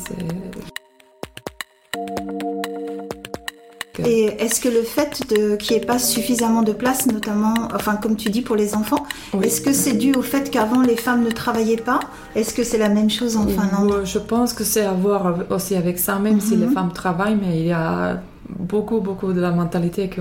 Et 4.07 4.27
est-ce 4.39 4.61
que 4.61 4.69
le 4.69 4.83
fait 4.83 5.25
qu'il 5.59 5.77
n'y 5.77 5.83
ait 5.83 5.87
pas 5.87 5.99
suffisamment 5.99 6.63
de 6.63 6.73
place, 6.73 7.07
notamment, 7.07 7.55
enfin 7.75 7.97
comme 7.97 8.17
tu 8.17 8.31
dis 8.31 8.43
pour 8.43 8.57
les 8.57 8.75
enfants, 8.75 9.05
est-ce 9.43 9.61
que 9.61 9.73
c'est 9.73 9.95
dû 9.95 10.13
au 10.15 10.23
fait 10.23 10.51
qu'avant 10.51 10.83
les 10.83 10.97
femmes 10.97 11.25
ne 11.25 11.31
travaillaient 11.31 11.77
pas? 11.77 12.01
Est-ce 12.37 12.55
que 12.55 12.63
c'est 12.63 12.79
la 12.79 12.89
même 12.89 13.11
chose 13.11 13.37
en 13.37 13.47
Finlande? 13.47 14.03
Je 14.05 14.19
pense 14.19 14.53
que 14.53 14.65
c'est 14.65 14.85
à 14.85 14.93
voir 14.93 15.39
aussi 15.51 15.75
avec 15.75 15.99
ça, 15.99 16.19
même 16.19 16.41
si 16.41 16.57
les 16.57 16.67
mhm. 16.67 16.75
femmes 16.75 16.93
travaillent, 16.93 17.39
mais 17.41 17.59
il 17.59 17.67
y 17.67 17.73
a 17.73 18.21
beaucoup, 18.49 19.01
beaucoup 19.01 19.33
de 19.33 19.41
la 19.41 19.51
mentalité 19.51 20.09
que 20.09 20.21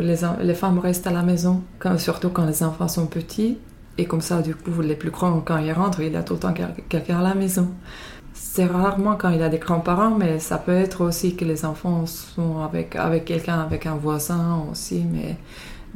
les, 0.00 0.16
les, 0.42 0.54
femmes 0.54 0.78
restent 0.78 1.06
à 1.06 1.12
la 1.12 1.22
maison, 1.22 1.62
surtout 1.96 2.30
quand 2.30 2.46
les 2.46 2.62
enfants 2.62 2.88
sont 2.88 3.06
petits. 3.06 3.58
Et 3.98 4.04
comme 4.04 4.20
ça, 4.20 4.42
du 4.42 4.54
coup, 4.54 4.80
les 4.80 4.94
plus 4.94 5.10
grands, 5.10 5.40
quand 5.40 5.58
ils 5.58 5.72
rentrent, 5.72 6.00
il 6.00 6.12
y 6.12 6.16
a 6.16 6.22
tout 6.22 6.34
le 6.34 6.40
temps 6.40 6.54
quelqu'un 6.88 7.18
à 7.18 7.22
la 7.22 7.34
maison. 7.34 7.68
C'est 8.32 8.66
rarement 8.66 9.16
quand 9.16 9.30
il 9.30 9.40
y 9.40 9.42
a 9.42 9.48
des 9.48 9.58
grands-parents, 9.58 10.10
mais 10.16 10.38
ça 10.38 10.58
peut 10.58 10.76
être 10.76 11.00
aussi 11.04 11.34
que 11.34 11.44
les 11.44 11.64
enfants 11.64 12.06
sont 12.06 12.60
avec, 12.60 12.94
avec 12.94 13.24
quelqu'un, 13.24 13.58
avec 13.58 13.86
un 13.86 13.96
voisin 13.96 14.62
aussi, 14.70 15.04
mais, 15.04 15.36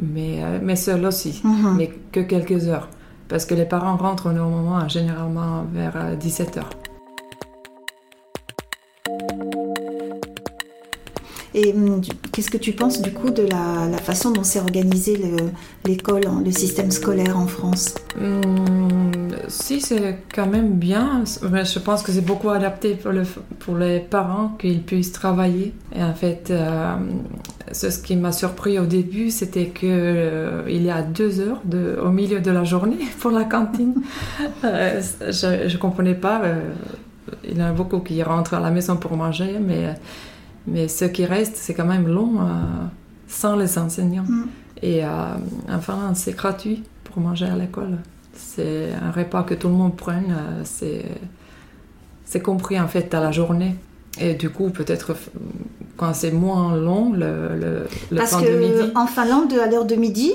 mais, 0.00 0.42
euh, 0.42 0.58
mais 0.60 0.74
seuls 0.74 1.04
aussi, 1.06 1.40
mhm. 1.44 1.76
mais 1.76 1.92
que 2.10 2.20
quelques 2.20 2.66
heures. 2.66 2.88
parce 3.28 3.46
que 3.46 3.54
les 3.54 3.64
parents 3.64 3.96
rentrent 3.96 4.30
moment 4.30 4.88
généralement 4.88 5.64
vers 5.72 6.16
17h. 6.18 6.64
Et 11.54 11.72
hum, 11.72 12.00
qu'est-ce 12.32 12.50
que 12.50 12.56
tu 12.56 12.72
penses 12.72 13.02
du 13.02 13.12
coup 13.12 13.30
de 13.30 13.42
la, 13.42 13.98
façon 13.98 14.30
dont 14.30 14.44
s'est 14.44 14.60
organisé 14.60 15.20
l'école, 15.84 16.22
le, 16.44 16.50
système 16.50 16.90
scolaire 16.90 17.36
en 17.36 17.46
France? 17.46 17.94
Hum, 18.20 19.10
Si, 19.48 19.80
c'est 19.80 20.18
quand 20.34 20.46
même 20.46 20.72
bien. 20.74 21.24
Je 21.24 21.78
pense 21.78 22.02
que 22.02 22.12
c'est 22.12 22.24
beaucoup 22.24 22.48
adapté 22.48 22.94
pour, 22.94 23.12
le, 23.12 23.24
pour 23.58 23.76
les 23.76 24.00
parents 24.00 24.56
qu'ils 24.58 24.82
puissent 24.82 25.12
travailler. 25.12 25.74
Et 25.94 26.02
en 26.02 26.14
fait, 26.14 26.50
euh, 26.50 26.94
ce 27.72 27.86
qui 27.98 28.16
m'a 28.16 28.32
surpris 28.32 28.78
au 28.78 28.86
début, 28.86 29.30
c'était 29.30 29.66
qu'il 29.66 29.88
euh, 29.90 30.62
il 30.68 30.82
y 30.82 30.90
a 30.90 31.02
deux 31.02 31.40
heures 31.40 31.60
au 32.02 32.10
milieu 32.10 32.40
de 32.40 32.50
la 32.50 32.64
journée 32.64 33.04
pour 33.20 33.30
la 33.30 33.44
cantine. 33.44 33.94
Euh, 34.64 35.02
je 35.20 35.72
ne 35.72 35.76
comprenais 35.78 36.14
pas. 36.14 36.40
il 37.44 37.58
y 37.58 37.62
en 37.62 37.66
a 37.66 37.72
beaucoup 37.72 37.98
qui 38.00 38.22
rentrent 38.22 38.54
à 38.54 38.60
la 38.60 38.70
maison 38.70 38.96
pour 38.96 39.16
manger, 39.16 39.58
mais 39.60 39.94
mais 40.66 40.88
ce 40.88 41.04
qui 41.04 41.24
reste, 41.24 41.56
c'est 41.56 41.74
quand 41.74 41.84
même 41.84 42.06
long 42.06 42.40
euh, 42.40 42.44
sans 43.26 43.56
les 43.56 43.78
enseignants. 43.78 44.24
Mm. 44.28 44.44
Et 44.82 45.04
euh, 45.04 45.08
enfin, 45.70 46.12
c'est 46.14 46.36
gratuit 46.36 46.82
pour 47.04 47.20
manger 47.20 47.46
à 47.46 47.56
l'école. 47.56 47.98
C'est 48.34 48.90
un 49.00 49.10
repas 49.10 49.42
que 49.42 49.54
tout 49.54 49.68
le 49.68 49.74
monde 49.74 49.96
prenne. 49.96 50.30
Euh, 50.30 50.62
c'est, 50.64 51.04
c'est 52.24 52.40
compris 52.40 52.80
en 52.80 52.88
fait 52.88 53.12
à 53.14 53.20
la 53.20 53.32
journée. 53.32 53.76
Et 54.20 54.34
du 54.34 54.50
coup, 54.50 54.70
peut-être 54.70 55.16
quand 55.96 56.12
c'est 56.14 56.32
moins 56.32 56.76
long, 56.76 57.12
le, 57.12 57.86
le, 58.10 58.16
Parce 58.16 58.36
que 58.36 58.96
en 58.96 59.06
Finlande, 59.06 59.52
à 59.54 59.66
l'heure 59.70 59.86
de 59.86 59.94
midi, 59.94 60.32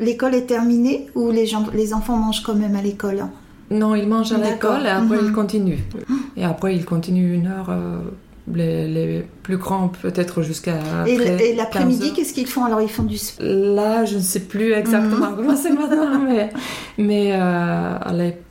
l'école 0.00 0.34
est 0.34 0.46
terminée 0.46 1.08
ou 1.14 1.30
les, 1.30 1.46
gens, 1.46 1.66
les 1.74 1.94
enfants 1.94 2.16
mangent 2.16 2.42
quand 2.42 2.54
même 2.54 2.76
à 2.76 2.82
l'école? 2.82 3.24
Non, 3.70 3.96
ils 3.96 4.06
mangent 4.06 4.32
à 4.32 4.38
l'école 4.38 4.84
et 4.84 4.88
après 4.88 5.18
ils 5.20 5.30
mm-hmm. 5.30 5.32
continuent. 5.32 5.78
Et 6.36 6.44
après, 6.44 6.76
ils 6.76 6.84
continuent 6.84 7.34
une 7.34 7.48
heure 7.48 7.70
les, 8.54 9.24
plus 9.42 9.56
grands 9.56 9.88
peut-être 9.88 10.42
jusqu'à. 10.42 10.78
Et, 11.06 11.54
l'après-midi, 11.54 12.12
qu'est-ce 12.12 12.32
qu'ils 12.32 12.46
font 12.46 12.64
Alors? 12.64 12.80
Ils 12.80 12.88
font 12.88 13.02
du 13.02 13.18
sport 13.18 13.46
Là, 13.46 14.04
je 14.04 14.16
ne 14.16 14.22
sais 14.22 14.40
plus 14.40 14.72
exactement 14.72 15.30
mhm. 15.30 15.36
comment 15.36 15.56
c'est 15.56 15.72
maintenant, 15.72 16.18
mais, 16.28 16.50
mais 16.98 17.32
euh, 17.34 17.98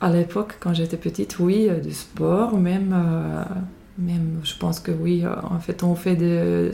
à 0.00 0.10
l'époque, 0.10 0.56
quand 0.60 0.74
j'étais 0.74 0.96
petite, 0.96 1.38
oui, 1.38 1.68
euh, 1.68 1.80
du 1.80 1.92
sport, 1.92 2.56
même, 2.56 2.94
euh, 2.94 3.44
même, 3.98 4.40
je 4.44 4.56
pense 4.58 4.80
que 4.80 4.92
oui, 4.92 5.24
en 5.26 5.58
fait, 5.58 5.82
on 5.82 5.94
fait 5.94 6.16
des. 6.16 6.70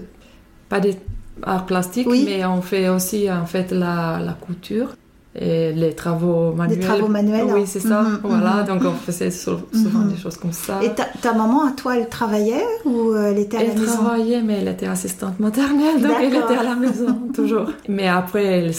pas 0.69 0.81
des 0.81 0.97
arts 1.43 1.67
plastiques, 1.67 2.09
mais 2.09 2.45
on 2.45 2.63
fait 2.63 2.89
aussi 2.89 3.31
en 3.31 3.47
fait 3.47 3.71
la, 3.71 4.19
la 4.19 4.33
couture 4.33 4.97
et 5.41 5.73
les 5.73 5.95
travaux 5.95 6.53
manuels. 6.53 6.79
Les 6.79 6.85
travaux 6.85 7.09
manuels. 7.09 7.47
Oui, 7.53 7.63
c'est 7.67 7.81
ça. 7.81 8.03
Mhm, 8.03 8.21
voilà, 8.23 8.63
mhm. 8.63 8.67
donc 8.67 8.83
on 8.85 8.93
faisait 8.93 9.31
souvent 9.31 10.05
des 10.05 10.17
choses 10.17 10.37
comme 10.37 10.53
ça. 10.53 10.81
Et 10.83 10.91
ta, 10.95 11.33
maman, 11.33 11.67
à 11.67 11.73
toi, 11.73 11.97
elle 11.97 12.09
travaillait 12.09 12.65
ou 12.85 13.13
euh, 13.13 13.31
elle 13.31 13.39
était 13.39 13.59
à 13.59 13.63
la 13.63 13.69
maison? 13.69 13.83
Elle 13.83 13.89
travaillait, 13.89 14.43
mais 14.43 14.59
elle 14.61 14.69
était 14.69 14.87
assistante 14.87 15.39
maternelle, 15.39 16.01
donc 16.01 16.13
elle 16.21 16.35
était 16.35 16.57
à 16.59 16.65
la 16.65 16.75
maison 16.75 17.19
toujours. 17.35 17.67
Mais 17.89 18.09
après, 18.09 18.45
elle, 18.45 18.73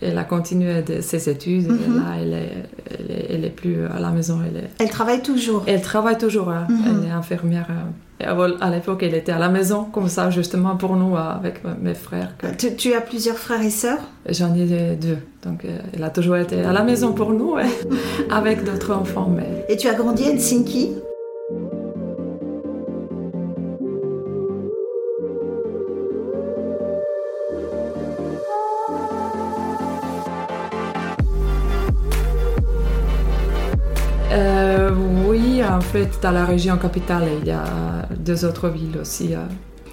elle 0.00 0.18
a 0.18 0.24
continué 0.24 0.82
de, 0.82 1.00
ses 1.00 1.28
études. 1.28 1.66
Et 1.66 1.90
là, 1.90 2.16
elle 2.20 2.34
est, 2.34 3.30
elle 3.30 3.44
est, 3.44 3.50
plus 3.50 3.86
à 3.86 4.00
la 4.00 4.10
maison. 4.10 4.40
Elle, 4.46 4.64
est... 4.64 4.70
elle 4.78 4.90
travaille 4.90 5.22
toujours? 5.22 5.62
Elle 5.66 5.82
travaille 5.82 6.18
toujours. 6.18 6.50
Hein. 6.50 6.66
Elle 6.86 7.08
est 7.08 7.12
infirmière. 7.12 7.66
Euh, 8.22 8.56
à 8.60 8.70
l'époque, 8.70 9.02
elle 9.02 9.14
était 9.14 9.32
à 9.32 9.38
la 9.38 9.48
maison, 9.48 9.84
comme 9.84 10.08
ça, 10.08 10.30
justement 10.30 10.76
pour 10.76 10.96
nous, 10.96 11.16
avec 11.16 11.62
mes 11.80 11.94
frères. 11.94 12.32
Tu, 12.78 12.94
as 12.94 13.00
plusieurs 13.00 13.36
frères 13.36 13.62
et 13.62 13.70
sœurs? 13.70 13.98
J'en 14.28 14.54
ai 14.54 14.96
deux. 14.96 15.18
Donc, 15.44 15.64
euh, 15.64 15.78
elle 15.92 16.04
a 16.04 16.10
toujours 16.10 16.36
été 16.36 16.60
à 16.62 16.72
la 16.72 16.82
maison 16.82 17.12
pour 17.12 17.32
nous, 17.32 17.56
avec 18.30 18.64
d'autres 18.64 18.92
enfants. 18.92 19.30
Mais... 19.34 19.66
Et 19.68 19.76
tu 19.76 19.88
as 19.88 19.94
grandi 19.94 20.24
à 20.24 20.30
Helsinki? 20.30 20.92
Fait, 35.94 36.18
dans 36.22 36.32
la 36.32 36.44
région 36.44 36.76
capitale, 36.76 37.28
il 37.40 37.46
y 37.46 37.52
a 37.52 38.08
deux 38.18 38.44
autres 38.44 38.68
villes 38.68 38.98
aussi. 39.00 39.34
Euh. 39.34 39.44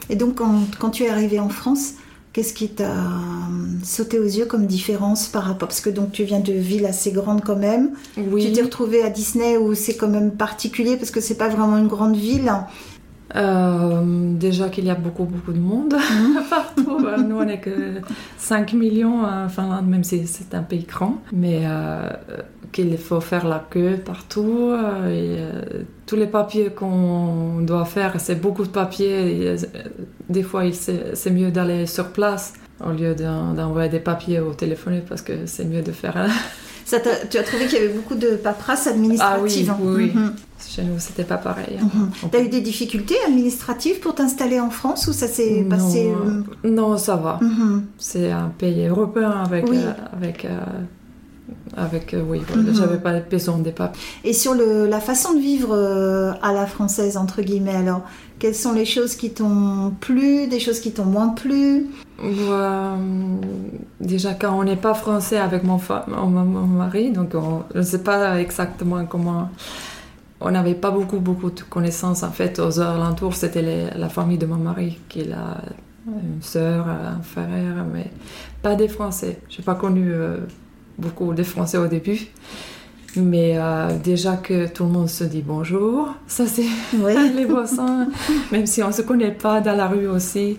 Et 0.09 0.15
donc, 0.15 0.39
quand, 0.79 0.89
tu 0.89 1.03
es 1.03 1.09
arrivé 1.09 1.39
en 1.39 1.49
France, 1.49 1.93
qu'est-ce 2.33 2.53
qui 2.53 2.69
t'a 2.69 2.89
euh, 2.89 2.97
sauté 3.83 4.17
aux 4.17 4.25
yeux 4.25 4.45
comme 4.45 4.65
différence 4.65 5.27
par 5.27 5.43
rapport 5.43 5.67
Parce 5.67 5.79
que 5.79 5.91
donc 5.91 6.11
tu 6.11 6.23
viens 6.23 6.39
de 6.39 6.53
villes 6.53 6.87
assez 6.87 7.11
grandes 7.11 7.43
quand 7.43 7.55
même. 7.55 7.91
Oui. 8.17 8.47
Tu 8.47 8.51
t'es 8.51 8.63
retrouvé 8.63 9.03
à 9.03 9.09
Disney 9.09 9.57
où 9.57 9.75
c'est 9.75 9.95
quand 9.95 10.09
même 10.09 10.31
particulier 10.31 10.97
parce 10.97 11.11
que 11.11 11.21
c'est 11.21 11.37
pas 11.37 11.49
vraiment 11.49 11.77
une 11.77 11.87
grande 11.87 12.15
ville. 12.15 12.51
Euh, 13.35 14.33
déjà 14.33 14.69
qu'il 14.69 14.85
y 14.85 14.89
a 14.89 14.95
beaucoup, 14.95 15.23
beaucoup 15.23 15.53
de 15.53 15.59
monde 15.59 15.93
mhm. 16.11 16.43
partout. 16.49 16.97
Nous, 17.27 17.35
on 17.37 17.45
n'est 17.45 17.61
que 17.61 18.01
5 18.37 18.73
millions 18.73 19.23
en 19.23 19.47
Finlande, 19.47 19.87
même 19.87 20.03
si 20.03 20.25
c'est 20.25 20.53
un 20.55 20.63
pays 20.63 20.83
grand. 20.83 21.21
Mais 21.31 21.61
euh, 21.63 22.09
qu'il 22.71 22.97
faut 22.97 23.21
faire 23.21 23.47
la 23.47 23.65
queue 23.69 23.97
partout. 24.03 24.71
Euh, 24.71 25.09
et, 25.09 25.83
tous 26.05 26.15
les 26.15 26.27
papiers 26.27 26.71
qu'on 26.71 27.61
doit 27.61 27.85
faire, 27.85 28.19
c'est 28.19 28.35
beaucoup 28.35 28.63
de 28.63 28.69
papiers. 28.69 29.55
des 30.29 30.43
fois, 30.43 30.63
c'est 30.71 31.31
mieux 31.31 31.51
d'aller 31.51 31.85
sur 31.85 32.09
place 32.09 32.53
au 32.85 32.91
lieu 32.91 33.15
d'envoyer 33.15 33.89
des 33.89 33.99
papiers 33.99 34.39
au 34.39 34.53
téléphone 34.53 35.01
parce 35.07 35.21
que 35.21 35.45
c'est 35.45 35.65
mieux 35.65 35.81
de 35.81 35.91
faire 35.91 36.27
tu 37.29 37.37
as 37.37 37.43
trouvé 37.43 37.65
qu'il 37.67 37.79
y 37.79 37.83
avait 37.83 37.93
beaucoup 37.93 38.15
de 38.15 38.35
paperasse 38.35 38.87
administrative. 38.87 39.71
Ah 39.71 39.77
oui, 39.81 39.93
oui, 39.95 40.11
mhm. 40.13 40.33
Chez 40.67 40.83
nous, 40.83 40.99
c'était 40.99 41.23
pas 41.23 41.37
pareil. 41.37 41.79
Mhm. 41.81 42.29
Tu 42.31 42.37
as 42.37 42.41
eu 42.41 42.49
des 42.49 42.61
difficultés 42.61 43.15
administratives 43.25 43.99
pour 43.99 44.15
t'installer 44.15 44.59
en 44.59 44.69
France 44.69 45.07
ou 45.07 45.13
ça 45.13 45.27
s'est 45.27 45.65
passé 45.69 46.11
euh, 46.11 46.69
Non, 46.69 46.97
ça 46.97 47.15
va. 47.15 47.39
Mhm. 47.41 47.85
C'est 47.97 48.31
un 48.31 48.51
pays 48.57 48.85
européen 48.85 49.31
avec. 49.31 49.69
Euh, 49.69 49.93
avec 50.13 50.45
euh, 50.45 50.59
avec 51.75 52.15
oui, 52.27 52.41
j'avais 52.73 52.97
pas 52.97 53.19
besoin 53.19 53.57
des 53.59 53.71
papes. 53.71 53.97
Et 54.23 54.33
sur 54.33 54.53
le, 54.53 54.87
la 54.87 54.99
façon 54.99 55.33
de 55.33 55.39
vivre 55.39 55.73
à 56.41 56.53
la 56.53 56.65
française 56.65 57.17
entre 57.17 57.41
guillemets, 57.41 57.75
alors 57.75 58.01
quelles 58.41 58.55
sont 58.55 58.73
les 58.73 58.85
choses 58.85 59.15
qui 59.15 59.29
t'ont 59.29 59.93
plu, 59.99 60.47
des 60.47 60.59
choses 60.59 60.79
qui 60.79 60.91
t'ont 60.91 61.05
moins 61.05 61.29
plu? 61.29 61.85
Euh, 62.23 62.95
Déjà, 63.99 64.33
quand 64.33 64.57
on 64.59 64.63
n'est 64.63 64.75
pas 64.75 64.95
français 64.95 65.37
avec 65.37 65.63
mon, 65.63 65.79
mon, 66.07 66.65
mari, 66.65 67.11
donc 67.11 67.33
je 67.73 67.77
ne 67.77 67.83
sais 67.83 68.01
pas 68.01 68.39
exactement 68.39 69.05
comment. 69.05 69.49
On 70.39 70.49
n'avait 70.49 70.73
pas 70.73 70.89
beaucoup, 70.89 71.19
beaucoup 71.19 71.51
de 71.51 71.61
connaissances 71.61 72.23
en 72.23 72.31
fait 72.31 72.57
aux 72.57 72.79
alentours. 72.79 73.35
C'était 73.35 73.91
la 73.95 74.09
famille 74.09 74.39
de 74.39 74.47
mon 74.47 74.55
mari 74.55 74.97
qui 75.07 75.31
a 75.31 75.61
une 76.07 76.41
sœur, 76.41 76.87
un 76.87 77.21
frère, 77.21 77.85
mais 77.93 78.09
pas 78.63 78.73
des 78.73 78.87
Français. 78.87 79.39
Je 79.49 79.59
n'ai 79.59 79.63
pas 79.63 79.75
connu 79.75 80.11
euh, 80.11 80.37
beaucoup 81.01 81.33
de 81.33 81.43
Français 81.43 81.77
au 81.77 81.87
début. 81.87 82.27
Mais 83.17 83.57
euh, 83.57 83.97
déjà 84.01 84.37
que 84.37 84.67
tout 84.67 84.85
le 84.85 84.91
monde 84.91 85.09
se 85.09 85.25
dit 85.25 85.43
bonjour, 85.45 86.13
ça 86.27 86.45
c'est 86.47 86.63
les 87.35 87.45
boissons, 87.45 88.07
même 88.53 88.65
si 88.65 88.81
on 88.83 88.87
ne 88.87 88.93
se 88.93 89.01
connaît 89.01 89.33
pas 89.33 89.59
dans 89.59 89.75
la 89.75 89.87
rue 89.87 90.07
aussi 90.07 90.57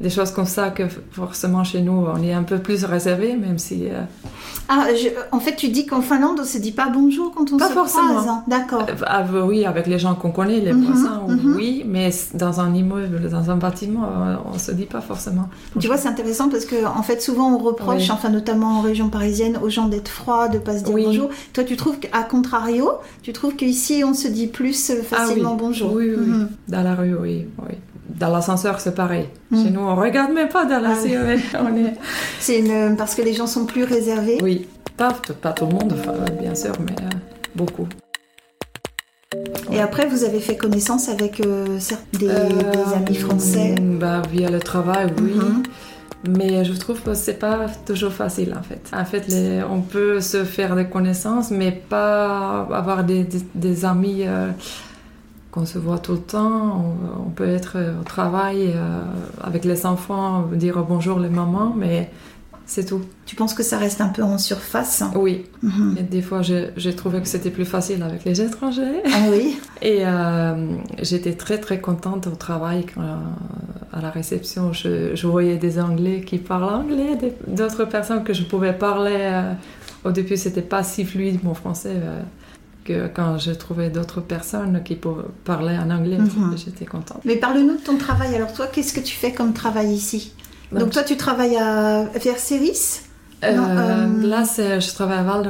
des 0.00 0.10
choses 0.10 0.30
comme 0.30 0.46
ça 0.46 0.70
que 0.70 0.84
forcément 1.10 1.64
chez 1.64 1.80
nous 1.80 2.06
on 2.06 2.22
est 2.22 2.32
un 2.32 2.44
peu 2.44 2.58
plus 2.58 2.84
réservé 2.84 3.34
même 3.34 3.58
si 3.58 3.88
euh, 3.88 4.02
ah 4.68 4.86
en 5.32 5.40
fait 5.40 5.56
tu 5.56 5.68
dis 5.68 5.86
qu'en 5.86 6.02
Finlande 6.02 6.38
on 6.40 6.44
se 6.44 6.58
dit 6.58 6.70
pas 6.70 6.88
bonjour 6.88 7.32
quand 7.34 7.52
on 7.52 7.56
pas 7.56 7.68
se 7.68 7.72
forcément. 7.72 8.08
croise 8.10 8.28
hein. 8.28 8.44
d'accord 8.46 8.86
euh, 8.88 8.94
ah, 9.06 9.24
oui 9.44 9.64
avec 9.64 9.88
les 9.88 9.98
gens 9.98 10.14
qu'on 10.14 10.30
connaît 10.30 10.60
les 10.60 10.72
voisins 10.72 11.22
mhm. 11.26 11.54
oui 11.56 11.84
mais 11.84 12.10
dans 12.34 12.60
un 12.60 12.72
immeuble 12.74 13.28
dans 13.28 13.50
un 13.50 13.56
bâtiment 13.56 14.04
euh, 14.04 14.36
on 14.52 14.58
se 14.58 14.70
dit 14.70 14.86
pas 14.86 15.00
forcément 15.00 15.48
tu 15.80 15.88
vois 15.88 15.96
c'est 15.96 16.08
intéressant 16.08 16.48
parce 16.48 16.64
que 16.64 16.86
en 16.86 17.02
fait 17.02 17.20
souvent 17.20 17.52
on 17.52 17.58
reproche 17.58 18.10
enfin 18.10 18.28
notamment 18.28 18.78
en 18.78 18.80
région 18.82 19.08
parisienne 19.08 19.58
aux 19.60 19.70
gens 19.70 19.88
d'être 19.88 20.08
froids 20.08 20.48
de 20.48 20.58
pas 20.58 20.78
se 20.78 20.84
dire 20.84 20.94
bonjour 20.94 21.28
toi 21.52 21.64
tu 21.64 21.76
trouves 21.76 21.98
qu'à 21.98 22.22
contrario 22.22 22.90
tu 23.22 23.32
trouves 23.32 23.56
qu'ici 23.56 24.04
on 24.06 24.14
se 24.14 24.28
dit 24.28 24.46
plus 24.46 24.92
facilement 25.02 25.50
ah, 25.50 25.54
oui. 25.54 25.58
bonjour 25.58 25.92
oui, 25.92 26.10
oui, 26.16 26.26
mhm. 26.26 26.48
dans 26.68 26.82
la 26.82 26.94
rue 26.94 27.16
oui, 27.16 27.46
oui 27.58 27.74
dans 28.08 28.30
l'ascenseur, 28.30 28.80
c'est 28.80 28.94
pareil. 28.94 29.28
Hmm. 29.50 29.62
Chez 29.62 29.70
nous, 29.70 29.80
on 29.80 29.94
regarde 29.94 30.32
même 30.32 30.48
pas 30.48 30.64
dans 30.64 30.80
l'ascenseur. 30.80 31.26
Ah 31.54 31.60
c'est 32.40 32.58
une... 32.58 32.96
parce 32.96 33.14
que 33.14 33.22
les 33.22 33.34
gens 33.34 33.46
sont 33.46 33.66
plus 33.66 33.84
réservés 33.84 34.38
Oui, 34.42 34.66
pas, 34.96 35.12
pas 35.40 35.52
tout 35.52 35.66
le 35.66 35.72
monde, 35.72 35.94
bien 36.40 36.54
sûr, 36.54 36.72
mais 36.80 36.92
euh, 36.92 37.08
beaucoup. 37.54 37.86
Et 39.70 39.80
après, 39.80 40.06
vous 40.06 40.24
avez 40.24 40.40
fait 40.40 40.56
connaissance 40.56 41.08
avec 41.08 41.40
euh, 41.40 41.78
des, 42.14 42.28
euh, 42.28 42.96
amis 42.96 43.14
français? 43.14 43.74
bah, 43.78 44.22
Via 44.30 44.50
le 44.50 44.60
travail, 44.60 45.12
oui. 45.20 45.34
Mhm. 45.34 45.62
Mais 46.28 46.64
je 46.64 46.72
trouve 46.72 47.00
que 47.00 47.14
c'est 47.14 47.38
pas 47.38 47.66
toujours 47.86 48.12
facile 48.12 48.52
en 48.58 48.62
fait. 48.62 48.90
En 48.92 49.04
fait, 49.04 49.28
les, 49.28 49.62
on 49.62 49.82
peut 49.82 50.20
se 50.20 50.42
faire 50.42 50.74
des 50.74 50.86
connaissances, 50.86 51.52
mais 51.52 51.70
pas 51.70 52.66
avoir 52.72 53.04
des, 53.04 53.24
des, 53.54 53.84
amis 53.84 54.24
qu'on 55.50 55.66
se 55.66 55.78
voit 55.78 55.98
tout 55.98 56.12
le 56.12 56.20
temps. 56.20 56.96
On, 57.26 57.30
peut 57.30 57.48
être 57.48 57.76
au 58.00 58.04
travail 58.04 58.72
euh, 58.74 59.02
avec 59.42 59.64
les 59.64 59.86
enfants, 59.86 60.48
dire 60.52 60.82
bonjour 60.84 61.18
les 61.18 61.28
mamans, 61.28 61.74
mais 61.76 62.10
c'est 62.68 62.84
tout. 62.84 63.00
Tu 63.24 63.34
penses 63.34 63.54
que 63.54 63.62
ça 63.62 63.78
reste 63.78 64.02
un 64.02 64.08
peu 64.08 64.22
en 64.22 64.36
surface? 64.36 65.02
Oui. 65.14 65.46
Mhm. 65.62 65.96
Et 65.98 66.02
des 66.02 66.20
fois, 66.20 66.42
j'ai 66.42 66.96
trouvé 66.96 67.20
que 67.22 67.26
c'était 67.26 67.50
plus 67.50 67.64
facile 67.64 68.02
avec 68.02 68.24
les 68.24 68.40
étrangers. 68.42 69.02
Ah 69.06 69.28
oui? 69.30 69.58
Et 69.82 70.00
euh, 70.02 70.66
j'étais 71.00 71.32
très 71.32 71.58
très 71.58 71.80
contente 71.80 72.26
au 72.26 72.36
travail 72.36 72.84
quand, 72.94 73.00
euh, 73.00 73.16
à 73.92 74.02
la 74.02 74.10
réception. 74.10 74.74
Je, 74.74 75.14
je 75.14 75.26
voyais 75.26 75.56
des 75.56 75.80
Anglais 75.80 76.20
qui 76.26 76.36
parlent 76.36 76.74
anglais, 76.74 77.16
d'autres 77.46 77.86
personnes 77.86 78.22
que 78.22 78.34
je 78.34 78.42
pouvais 78.42 78.74
parler. 78.74 79.16
euh, 79.16 79.54
au 80.04 80.10
début, 80.10 80.36
c'était 80.36 80.62
pas 80.62 80.82
si 80.82 81.04
fluide 81.04 81.42
mon 81.42 81.54
français 81.54 81.96
euh, 81.96 82.20
que 82.88 83.06
quand 83.08 83.36
je 83.38 83.52
trouvais 83.52 83.90
d'autres 83.90 84.20
personnes 84.22 84.82
qui 84.84 84.94
pouvaient 84.96 85.24
parler 85.44 85.76
en 85.84 85.90
anglais, 85.90 86.18
Mhm. 86.18 86.56
j'étais 86.56 86.86
contente. 86.86 87.20
Mais 87.24 87.36
parle-nous 87.36 87.76
de 87.76 87.82
ton 87.88 87.96
travail. 87.98 88.34
Alors 88.34 88.52
toi, 88.52 88.66
qu'est-ce 88.72 88.92
que 88.94 89.00
tu 89.00 89.14
fais 89.22 89.32
comme 89.32 89.52
travail 89.52 89.90
ici? 89.92 90.32
Donc 90.72 90.90
toi, 90.90 91.02
tu 91.02 91.16
travailles 91.16 91.56
à 91.56 92.04
vers 92.26 92.38
Céris, 92.38 93.00
Euh, 93.44 93.54
non, 93.54 93.64
euh, 93.68 94.26
Là, 94.26 94.42
je 94.44 94.94
travaille 94.94 95.18
à 95.18 95.22
Val 95.22 95.42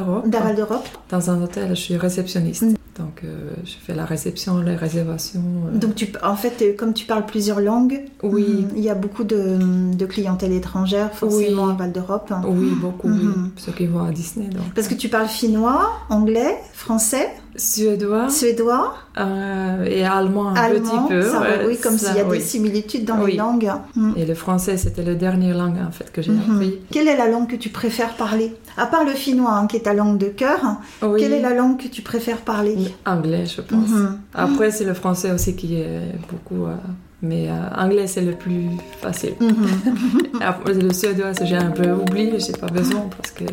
d'Europe. 0.56 0.86
Dans 1.10 1.30
un 1.30 1.42
hôtel, 1.42 1.68
je 1.70 1.74
suis 1.80 1.96
réceptionniste. 1.96 2.62
Mm. 2.62 2.74
Donc, 2.98 3.20
euh, 3.22 3.50
je 3.64 3.74
fais 3.80 3.94
la 3.94 4.04
réception, 4.04 4.58
les 4.60 4.74
réservations. 4.74 5.40
Donc 5.72 5.94
tu, 5.94 6.08
en 6.22 6.34
fait, 6.34 6.74
comme 6.76 6.92
tu 6.92 7.06
parles 7.06 7.26
plusieurs 7.26 7.60
langues, 7.60 8.00
Oui. 8.24 8.44
hum, 8.44 8.68
il 8.76 8.82
y 8.82 8.90
a 8.90 8.96
beaucoup 8.96 9.22
de, 9.22 9.56
de 9.94 10.06
clientèle 10.06 10.52
étrangère 10.52 11.12
forcément 11.14 11.66
Oui. 11.66 11.70
à 11.70 11.74
Val 11.74 11.92
d'Europe. 11.92 12.32
Oui, 12.48 12.72
beaucoup, 12.80 13.08
oui. 13.08 13.22
Mhm. 13.22 13.50
Ceux 13.56 13.70
qui 13.72 13.86
vont 13.86 14.02
à 14.02 14.10
Disney. 14.10 14.48
Donc. 14.48 14.74
Parce 14.74 14.88
que 14.88 14.94
tu 14.94 15.08
parles 15.08 15.28
finnois, 15.28 15.88
anglais, 16.10 16.56
français, 16.72 17.28
Suédois 17.58 18.30
suédois, 18.30 18.94
euh, 19.18 19.84
et 19.84 20.04
allemand 20.04 20.48
un 20.50 20.54
allemand. 20.54 21.06
petit 21.06 21.08
peu. 21.14 21.22
ça, 21.22 21.40
ouais, 21.40 21.64
oui, 21.66 21.76
comme 21.82 21.98
s'il 21.98 22.16
y 22.16 22.20
a 22.20 22.24
oui. 22.24 22.38
des 22.38 22.44
similitudes 22.44 23.04
dans 23.04 23.20
Oui. 23.20 23.32
les 23.32 23.36
langues. 23.38 23.70
Hum. 23.96 24.14
Et 24.16 24.24
le 24.24 24.34
français, 24.34 24.76
c'était 24.76 25.02
la 25.02 25.14
dernière 25.14 25.56
langue 25.58 25.76
en 25.86 25.90
fait 25.90 26.10
que 26.12 26.22
j'ai 26.22 26.30
Mhm. 26.30 26.54
appris. 26.54 26.78
Quelle 26.92 27.08
est 27.08 27.16
la 27.16 27.28
langue 27.28 27.48
que 27.50 27.56
tu 27.56 27.68
préfères 27.68 28.14
parler? 28.14 28.54
À 28.76 28.86
part 28.86 29.04
le 29.04 29.10
finnois, 29.10 29.52
hein, 29.52 29.66
qui 29.66 29.76
est 29.76 29.80
ta 29.80 29.92
langue 29.92 30.18
de 30.18 30.26
cœur, 30.28 30.60
Oui. 31.02 31.18
quelle 31.20 31.32
est 31.32 31.42
la 31.42 31.52
langue 31.52 31.78
que 31.82 31.88
tu 31.88 32.00
préfères 32.02 32.38
parler? 32.42 32.76
Anglais, 33.04 33.44
je 33.46 33.60
pense. 33.60 33.88
Mhm. 33.90 34.20
Après, 34.34 34.70
c'est 34.70 34.84
le 34.84 34.94
français 34.94 35.32
aussi 35.32 35.56
qui 35.56 35.80
est 35.80 36.00
beaucoup. 36.30 36.64
euh, 36.66 36.74
mais 37.20 37.48
euh, 37.50 37.52
anglais, 37.76 38.06
c'est 38.06 38.20
le 38.20 38.32
plus 38.36 38.66
facile. 39.02 39.34
Mhm. 39.40 39.50
Après, 40.40 40.74
le 40.74 40.92
suédois, 40.92 41.32
j'ai 41.42 41.56
un 41.56 41.72
peu 41.72 41.90
oublié, 41.90 42.38
j'ai 42.38 42.52
pas 42.52 42.68
besoin 42.68 43.06
parce 43.16 43.32
que. 43.32 43.44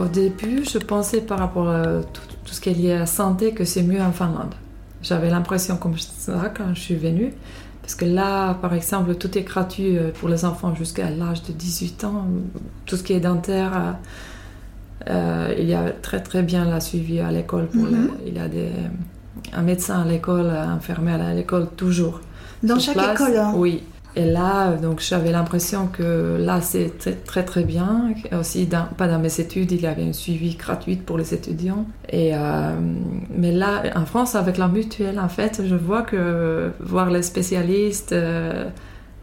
Au 0.00 0.06
début, 0.06 0.64
je 0.64 0.78
pensais 0.78 1.20
par 1.20 1.38
rapport 1.38 1.68
à 1.68 1.84
tout, 2.12 2.22
tout 2.44 2.52
ce 2.54 2.60
qui 2.60 2.70
est 2.70 2.74
lié 2.74 2.92
à 2.92 3.00
la 3.00 3.06
santé 3.06 3.52
que 3.52 3.64
c'est 3.64 3.82
mieux 3.82 4.00
en 4.00 4.12
Finlande. 4.12 4.54
J'avais 5.02 5.30
l'impression 5.30 5.76
comme 5.76 5.98
ça 5.98 6.52
quand 6.54 6.74
je 6.74 6.80
suis 6.80 6.96
venue. 6.96 7.32
Parce 7.82 7.94
que 7.94 8.04
là, 8.04 8.54
par 8.54 8.74
exemple, 8.74 9.14
tout 9.14 9.36
est 9.36 9.42
gratuit 9.42 9.96
euh, 9.96 10.10
pour 10.12 10.28
les 10.28 10.44
enfants 10.44 10.74
jusqu'à 10.74 11.10
l'âge 11.10 11.42
de 11.42 11.52
18 11.52 12.04
ans. 12.04 12.26
Tout 12.86 12.96
ce 12.96 13.02
qui 13.02 13.14
est 13.14 13.20
dentaire, 13.20 13.72
euh, 15.08 15.10
euh, 15.10 15.54
il 15.58 15.66
y 15.66 15.74
a 15.74 15.90
très 15.90 16.22
très 16.22 16.42
bien 16.42 16.66
la 16.66 16.80
suivi 16.80 17.20
à 17.20 17.32
l'école. 17.32 17.68
Mhm. 17.72 18.10
Il 18.26 18.34
y 18.34 18.38
a 18.38 18.48
des, 18.48 18.70
un 19.52 19.62
médecin 19.62 20.02
à 20.02 20.04
l'école, 20.04 20.50
un 20.50 20.74
infirmière 20.74 21.20
à 21.20 21.34
l'école, 21.34 21.68
toujours. 21.76 22.20
Dans 22.62 22.78
sur 22.78 22.92
chaque 22.94 23.02
place. 23.02 23.20
école 23.20 23.36
hein. 23.38 23.52
Oui. 23.56 23.82
Et 24.16 24.24
là, 24.24 24.72
donc 24.76 25.00
j'avais 25.00 25.30
l'impression 25.30 25.86
que 25.86 26.36
là, 26.38 26.60
c'est 26.60 26.98
très, 26.98 27.12
très 27.12 27.44
très 27.44 27.64
bien. 27.64 28.12
Aussi, 28.38 28.66
dans, 28.66 28.86
pas 28.96 29.06
dans 29.08 29.18
mes 29.20 29.40
études, 29.40 29.70
il 29.72 29.80
y 29.82 29.86
avait 29.86 30.02
un 30.08 30.12
suivi 30.12 30.54
gratuit 30.56 30.96
pour 30.96 31.16
les 31.18 31.32
étudiants. 31.32 31.86
Et, 32.10 32.32
euh, 32.34 32.72
mais 33.36 33.52
là, 33.52 33.82
en 33.94 34.04
France, 34.06 34.34
avec 34.34 34.58
la 34.58 34.68
mutuelle, 34.68 35.18
en 35.20 35.28
fait, 35.28 35.62
je 35.64 35.74
vois 35.76 36.02
que 36.02 36.70
voir 36.80 37.10
les 37.10 37.22
spécialistes, 37.22 38.12
euh, 38.12 38.68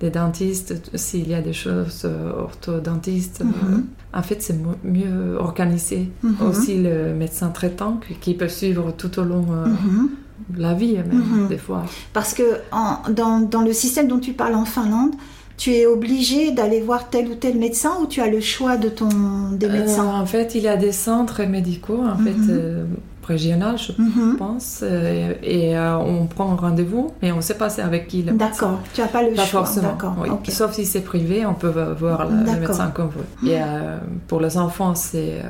les 0.02 0.10
dentistes, 0.12 0.76
s'il 0.96 1.28
y 1.28 1.34
a 1.34 1.42
des 1.42 1.54
choses, 1.54 2.04
euh, 2.06 2.32
orthodontistes, 2.44 3.44
Mhm. 3.44 3.52
euh, 3.52 4.18
en 4.20 4.22
fait, 4.22 4.42
c'est 4.42 4.56
mieux 4.84 5.36
organisé. 5.40 6.10
Mhm. 6.24 6.36
Aussi, 6.48 6.82
le 6.82 7.14
médecin 7.14 7.50
traitant 7.50 8.00
qui, 8.08 8.14
qui 8.16 8.34
peut 8.36 8.48
suivre 8.48 8.94
tout 8.98 9.20
au 9.20 9.24
long 9.24 9.46
euh, 9.52 9.66
Mhm. 9.68 10.10
La 10.58 10.74
vie, 10.74 10.94
même, 10.96 11.12
Mhm. 11.14 11.48
des 11.48 11.58
fois. 11.58 11.84
Parce 12.14 12.34
que 12.34 12.44
en- 12.72 13.10
dans, 13.12 13.40
dans 13.40 13.62
le 13.62 13.74
système 13.74 14.08
dont 14.08 14.20
tu 14.20 14.34
parles 14.34 14.56
en 14.56 14.66
Finlande, 14.66 15.12
tu 15.58 15.72
es 15.74 15.86
obligé 15.88 16.52
d'aller 16.52 16.82
voir 16.82 17.10
tel 17.10 17.28
ou 17.30 17.36
tel 17.36 17.58
médecin 17.58 17.94
ou 18.02 18.06
tu 18.06 18.22
as 18.22 18.28
le 18.28 18.40
choix 18.42 18.78
de 18.78 18.90
ton 18.90 19.10
des 19.54 19.66
Euh, 19.68 19.72
médecins? 19.72 20.06
en 20.06 20.26
fait, 20.26 20.54
il 20.56 20.62
y 20.62 20.68
a 20.68 20.78
des 20.78 20.92
centres 20.92 21.42
médicaux, 21.44 22.04
en 22.06 22.18
fait, 22.18 22.32
Mhm. 22.38 22.48
euh, 22.52 22.86
je 23.30 23.92
Mhm. 24.02 24.36
pense, 24.38 24.80
euh, 24.84 25.34
et 25.44 25.78
euh, 25.78 25.98
on 25.98 26.28
prend 26.28 26.50
un 26.52 26.56
rendez-vous, 26.56 27.12
mais 27.22 27.32
on 27.34 27.38
ne 27.38 27.42
sait 27.42 27.56
pas 27.58 27.70
c'est 27.70 27.82
avec 27.82 28.08
qui. 28.08 28.24
D'accord, 28.24 28.80
tu 28.94 29.02
n'as 29.02 29.08
pas 29.08 29.22
le 29.24 29.32
Pas 29.34 29.44
choix. 29.46 29.66
forcément. 29.66 29.98
Oui. 30.22 30.30
Sauf 30.50 30.74
si 30.74 30.86
c'est 30.86 31.02
privé, 31.02 31.46
on 31.46 31.54
peut 31.54 31.74
voir 32.00 32.30
le, 32.30 32.36
médecin 32.60 32.88
qu'on 32.96 33.08
veut. 33.08 33.26
Et 33.52 33.62
euh, 33.62 33.98
pour 34.28 34.40
les 34.40 34.58
enfants, 34.58 34.96
c'est 34.96 35.42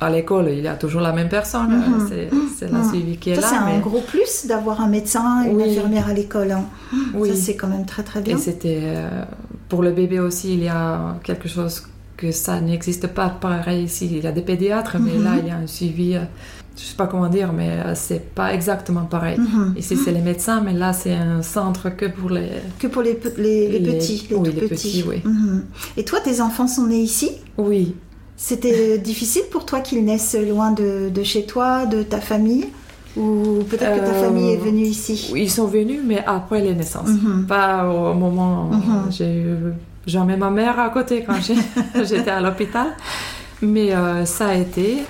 à 0.00 0.10
l'école, 0.10 0.48
il 0.50 0.60
y 0.60 0.68
a 0.68 0.74
toujours 0.74 1.00
la 1.00 1.12
même 1.12 1.28
personne. 1.28 1.70
Mhm. 1.70 2.08
euh, 2.12 2.28
C'est 2.56 2.70
la 2.70 2.78
Mhm. 2.78 2.88
suivi 2.90 3.16
qui 3.16 3.30
est 3.30 3.34
Ça, 3.36 3.40
là. 3.42 3.48
c'est 3.50 3.74
un 3.76 3.80
gros 3.80 4.00
plus 4.00 4.46
d'avoir 4.46 4.80
un 4.80 4.88
médecin 4.88 5.44
et 5.44 5.50
une 5.50 5.56
Oui. 5.56 5.64
infirmière 5.70 6.08
à 6.08 6.12
l'école. 6.12 6.52
hein. 6.52 6.64
oui. 7.14 7.30
Ça, 7.30 7.34
c'est 7.36 7.56
quand 7.56 7.68
même 7.68 7.86
très 7.86 8.02
très 8.02 8.20
bien. 8.20 8.36
Et 8.36 8.40
c'était 8.40 8.80
euh, 8.82 9.22
pour 9.68 9.82
le 9.82 9.92
bébé 9.92 10.20
aussi, 10.20 10.54
il 10.54 10.62
y 10.64 10.68
a 10.68 11.16
quelque 11.22 11.48
chose 11.48 11.82
que 12.16 12.30
ça 12.30 12.60
n'existe 12.60 13.08
pas 13.08 13.28
pareil 13.28 13.84
ici. 13.84 14.08
Il 14.10 14.22
y 14.22 14.26
a 14.26 14.32
des 14.32 14.42
pédiatres, 14.42 14.96
mais 15.00 15.12
Mhm. 15.18 15.24
là 15.24 15.30
il 15.40 15.46
y 15.48 15.50
a 15.50 15.56
un 15.56 15.66
suivi. 15.66 16.14
euh, 16.16 16.20
je 16.76 16.82
sais 16.82 16.96
pas 16.96 17.06
comment 17.06 17.28
dire, 17.28 17.52
mais 17.52 17.70
euh, 17.70 17.92
c'est 17.94 18.34
pas 18.34 18.52
exactement 18.52 19.04
pareil. 19.04 19.38
Mhm. 19.38 19.74
Ici 19.76 19.96
c'est 19.96 20.10
les 20.12 20.20
médecins, 20.20 20.60
mais 20.60 20.72
là 20.72 20.92
c'est 20.92 21.14
un 21.14 21.42
centre 21.42 21.88
que 21.90 22.06
pour 22.06 22.30
les. 22.30 22.50
Que 22.78 22.86
pour 22.88 23.02
les, 23.02 23.18
les, 23.38 23.78
les 23.78 23.80
petits, 23.92 24.26
les 24.30 24.36
oui, 24.36 24.48
tout 24.50 24.60
les 24.60 24.66
petits. 24.68 24.88
petits, 25.02 25.04
oui. 25.08 25.22
Mhm. 25.24 25.64
Et 25.96 26.04
toi, 26.04 26.18
tes 26.20 26.40
enfants 26.40 26.66
sont 26.68 26.86
nés 26.86 27.00
ici? 27.00 27.30
Oui, 27.58 27.94
C'était 28.36 28.98
difficile 28.98 29.42
pour 29.50 29.64
toi 29.64 29.80
qu'ils 29.80 30.04
naissent 30.04 30.36
loin 30.36 30.72
de, 30.72 31.08
de 31.08 31.22
chez 31.22 31.46
toi, 31.46 31.86
de 31.86 32.02
ta 32.02 32.20
famille? 32.20 32.66
Ou 33.16 33.62
peut-être 33.70 33.94
que 33.94 34.00
ta 34.00 34.12
Euh, 34.12 34.20
famille 34.26 34.50
est 34.52 34.56
venue 34.56 34.82
ici? 34.84 35.30
Ils 35.36 35.50
sont 35.50 35.66
venus, 35.68 36.00
mais 36.04 36.22
après 36.26 36.60
les 36.60 36.74
naissances. 36.74 37.10
Mhm. 37.10 37.46
Pas 37.46 37.88
au 37.88 38.12
moment 38.14 38.70
où 38.70 38.74
Mhm. 38.74 39.12
j'ai 39.12 39.40
eu 39.42 39.56
jamais 40.06 40.36
ma 40.36 40.50
mère 40.50 40.80
à 40.80 40.90
côté 40.90 41.22
quand 41.24 41.36
j'étais 42.04 42.30
à 42.30 42.40
l'hôpital. 42.40 42.88
Mais 43.62 43.94
euh, 43.94 44.24
ça 44.24 44.48
a 44.48 44.54
été. 44.56 45.04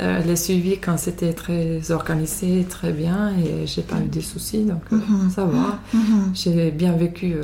euh, 0.00 0.20
les 0.26 0.34
suivis 0.36 0.78
quand 0.78 0.98
c'était 0.98 1.34
très 1.34 1.90
organisé, 1.92 2.64
très 2.68 2.90
bien, 2.90 3.32
et 3.38 3.66
j'ai 3.66 3.82
pas 3.82 3.96
eu 4.04 4.08
de 4.08 4.20
soucis, 4.22 4.62
donc 4.64 4.80
euh, 4.92 4.96
Mhm. 4.96 5.30
ça 5.30 5.44
va. 5.44 5.78
Mhm. 5.92 6.32
J'ai 6.34 6.70
bien 6.70 6.92
vécu 6.92 7.34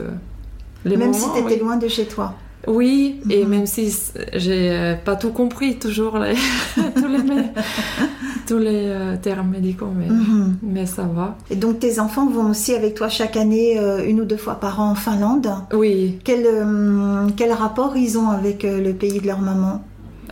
les 0.87 0.97
Même 0.97 1.11
moments. 1.13 1.13
si 1.13 1.31
tu 1.35 1.39
étais 1.41 1.55
oui. 1.57 1.61
loin 1.61 1.77
de 1.77 1.87
chez 1.87 2.07
toi. 2.07 2.35
Oui, 2.69 3.21
et 3.31 3.43
Mhm. 3.45 3.49
même 3.51 3.67
si 3.67 3.93
j'ai 4.35 4.71
euh, 4.71 4.95
pas 4.95 5.17
tout 5.17 5.31
compris 5.31 5.79
toujours 5.79 6.19
les, 6.19 6.35
tous 6.95 7.09
les, 7.09 7.19
tous 8.47 8.59
les 8.59 8.85
euh, 8.87 9.17
termes 9.21 9.49
médicaux, 9.51 9.89
mais, 9.97 10.09
Mhm. 10.11 10.57
mais 10.63 10.87
ça 10.87 11.03
va. 11.05 11.37
Et 11.51 11.57
donc 11.57 11.79
tes 11.79 11.99
enfants 12.01 12.27
vont 12.29 12.51
aussi 12.51 12.75
avec 12.75 12.95
toi 12.95 13.09
chaque 13.09 13.37
année, 13.37 13.79
euh, 13.79 14.05
une 14.07 14.21
ou 14.21 14.25
deux 14.25 14.37
fois 14.37 14.57
par 14.61 14.79
an 14.81 14.91
en 14.91 14.95
Finlande? 14.95 15.49
Oui, 15.73 16.19
Quel, 16.25 16.45
euh, 16.47 17.27
quel 17.37 17.53
rapport 17.53 17.97
ils 17.97 18.19
ont 18.19 18.29
avec 18.31 18.63
le 18.65 18.93
pays 18.93 19.21
de 19.21 19.27
leur 19.27 19.41
maman? 19.41 19.83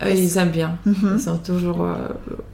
Ils 0.07 0.37
aiment 0.39 0.51
bien. 0.51 0.79
Mhm. 0.87 1.17
Ils 1.19 1.29
ont 1.31 1.39
toujours 1.39 1.85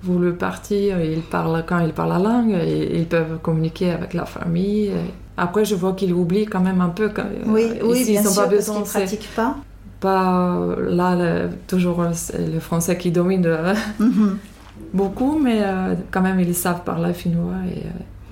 voulu 0.02 0.32
partir. 0.32 0.98
Ils 1.02 1.20
parlent 1.20 1.62
quand 1.66 1.78
ils 1.80 1.92
parlent 1.92 2.08
la 2.10 2.18
langue, 2.18 2.52
et 2.52 2.98
ils 3.00 3.06
peuvent 3.06 3.38
communiquer 3.42 3.90
avec 3.90 4.14
la 4.14 4.24
famille. 4.24 4.86
et 4.86 5.10
Après, 5.36 5.64
je 5.64 5.74
vois 5.74 5.92
qu'ils 5.94 6.12
oublient 6.12 6.46
quand 6.46 6.60
même 6.60 6.80
un 6.80 6.90
peu. 6.90 7.08
Quand, 7.08 7.22
euh, 7.24 7.42
Oui, 7.46 7.64
oui 7.82 8.00
ici, 8.00 8.12
bien 8.12 8.20
ils 8.22 8.28
sûr, 8.28 8.42
pas 8.42 8.48
parce 8.48 8.64
qu'ils 8.70 8.78
ne 8.78 8.84
pratiquent 8.84 9.30
pas. 9.34 9.56
pas 10.00 10.56
euh, 10.56 10.94
là 10.94 11.16
le- 11.16 11.50
toujours 11.66 12.00
euh, 12.02 12.10
c'est 12.12 12.46
le 12.52 12.60
français 12.60 12.96
qui 12.96 13.10
domine 13.10 13.44
euh, 13.46 13.74
Mhm. 13.98 14.36
beaucoup, 14.92 15.38
mais 15.38 15.58
euh, 15.62 15.94
quand 16.10 16.20
même 16.22 16.38
ils 16.40 16.54
savent 16.54 16.82
parler 16.84 17.12
finnois 17.14 17.62
et 17.74 17.82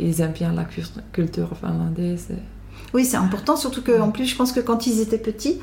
ils 0.05 0.21
aiment 0.21 0.33
bien 0.33 0.53
la 0.53 0.65
cul- 0.65 0.83
culture 1.13 1.51
finlandaise. 1.61 2.29
et- 2.31 2.35
Oui, 2.95 3.05
c'est 3.05 3.17
important, 3.17 3.57
surtout 3.57 3.83
que 3.83 4.01
en 4.01 4.11
plus, 4.11 4.27
je 4.27 4.37
pense 4.37 4.53
que 4.53 4.61
quand 4.61 4.87
ils 4.87 5.01
étaient 5.01 5.19
petits, 5.19 5.61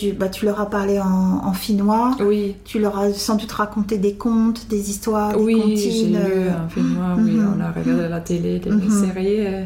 dû, 0.00 0.12
bah, 0.12 0.28
tu 0.28 0.44
leur 0.44 0.60
as 0.60 0.70
parlé 0.70 1.00
en, 1.00 1.40
en 1.44 1.52
finnois, 1.52 2.16
Oui, 2.20 2.54
tu 2.64 2.78
leur 2.78 2.96
as 2.98 3.12
sans 3.12 3.34
doute 3.36 3.50
raconté 3.52 3.98
des 3.98 4.14
contes, 4.14 4.68
des 4.68 4.88
histoires, 4.90 5.36
des 5.36 5.42
oui, 5.42 5.54
j'ai 5.76 5.88
comptines. 5.90 6.18
lu 6.18 6.48
un 6.48 6.68
finnois. 6.68 7.14
Oui, 7.18 7.32
Mhm. 7.32 7.54
on 7.56 7.60
a 7.60 7.70
regardé 7.72 8.08
la 8.08 8.20
télé, 8.20 8.58
des 8.60 8.70
Mhm. 8.70 8.90
séries. 8.90 9.26
et- 9.26 9.64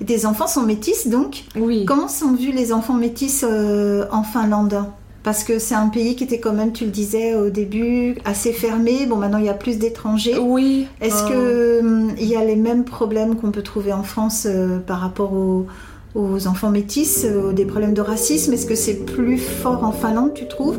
Et 0.00 0.04
tes 0.04 0.26
enfants 0.26 0.46
sont 0.46 0.62
métis, 0.62 1.08
donc 1.08 1.44
Oui. 1.56 1.84
Comment 1.86 2.08
sont 2.08 2.32
vus 2.32 2.52
les 2.52 2.72
enfants 2.72 2.94
métis 2.94 3.44
euh, 3.48 4.04
en 4.10 4.22
Finlande? 4.22 4.84
Parce 5.26 5.42
que 5.42 5.58
c'est 5.58 5.74
un 5.74 5.88
pays 5.88 6.14
qui 6.14 6.22
était 6.22 6.38
quand 6.38 6.52
même, 6.52 6.72
tu 6.72 6.84
le 6.84 6.92
disais 6.92 7.34
au 7.34 7.50
début, 7.50 8.16
assez 8.24 8.52
fermé. 8.52 9.06
Bon, 9.06 9.16
maintenant 9.16 9.38
il 9.38 9.46
y 9.46 9.48
a 9.48 9.54
plus 9.54 9.76
d'étrangers. 9.76 10.38
Oui. 10.38 10.86
Est-ce 11.00 11.24
euh, 11.24 11.80
que 11.80 11.84
hum, 11.84 12.12
il 12.16 12.26
y 12.26 12.36
a 12.36 12.44
les 12.44 12.54
mêmes 12.54 12.84
problèmes 12.84 13.34
qu'on 13.34 13.50
peut 13.50 13.62
trouver 13.62 13.92
en 13.92 14.04
France 14.04 14.46
euh, 14.48 14.78
par 14.78 15.00
rapport 15.00 15.32
aux, 15.32 15.66
aux 16.14 16.46
enfants 16.46 16.70
métis, 16.70 17.24
euh, 17.24 17.52
des 17.52 17.64
problèmes 17.64 17.92
de 17.92 18.02
racisme? 18.02 18.52
Est-ce 18.52 18.66
que 18.66 18.76
c'est 18.76 19.04
plus 19.04 19.38
fort 19.38 19.82
en 19.82 19.90
Finlande, 19.90 20.32
tu 20.32 20.46
trouves? 20.46 20.78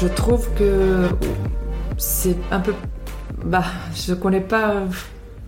Je 0.00 0.08
trouve 0.08 0.48
que 0.58 1.08
c'est 1.96 2.36
un 2.50 2.60
peu. 2.60 2.74
Bah, 3.44 3.64
je 3.94 4.14
connais 4.14 4.40
pas 4.40 4.84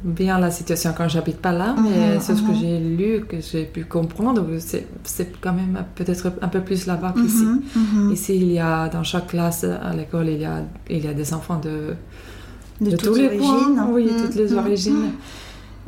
bien 0.04 0.38
la 0.38 0.50
situation 0.50 0.92
quand 0.96 1.08
j'habite 1.08 1.38
pas 1.38 1.52
là, 1.52 1.74
mais 1.82 2.14
Mhm, 2.14 2.20
c'est 2.20 2.34
ce 2.37 2.42
que 2.42 2.52
mhm. 2.52 2.61
j'ai 2.61 2.78
lu, 2.78 3.24
que 3.28 3.40
j'ai 3.40 3.64
pu 3.64 3.84
comprendre. 3.84 4.44
C'est 4.58 5.32
quand 5.40 5.52
même 5.52 5.84
peut-être 5.96 6.32
un 6.40 6.48
peu 6.48 6.61
plus 6.61 6.87
là-bas 6.87 7.14
qu'ici. 7.16 7.44
Mhm, 7.44 7.62
mhm. 8.04 8.12
Ici, 8.12 8.37
il 8.37 8.52
y 8.52 8.58
a 8.61 8.88
dans 8.88 9.02
chaque 9.02 9.28
classe 9.28 9.64
à 9.64 9.92
l'école, 9.94 10.28
il 10.28 10.40
y 10.40 10.44
a, 10.44 10.62
il 10.88 11.04
y 11.04 11.08
a 11.08 11.14
des 11.14 11.34
enfants 11.34 11.58
de, 11.58 11.94
De, 12.80 12.90
de 12.92 12.96
toutes 12.96 13.08
tous 13.08 13.14
les 13.16 13.26
origines. 13.26 13.74
points, 13.74 13.88
oui, 13.92 14.08
toutes 14.16 14.37
les 14.37 14.52
origines. 14.54 15.11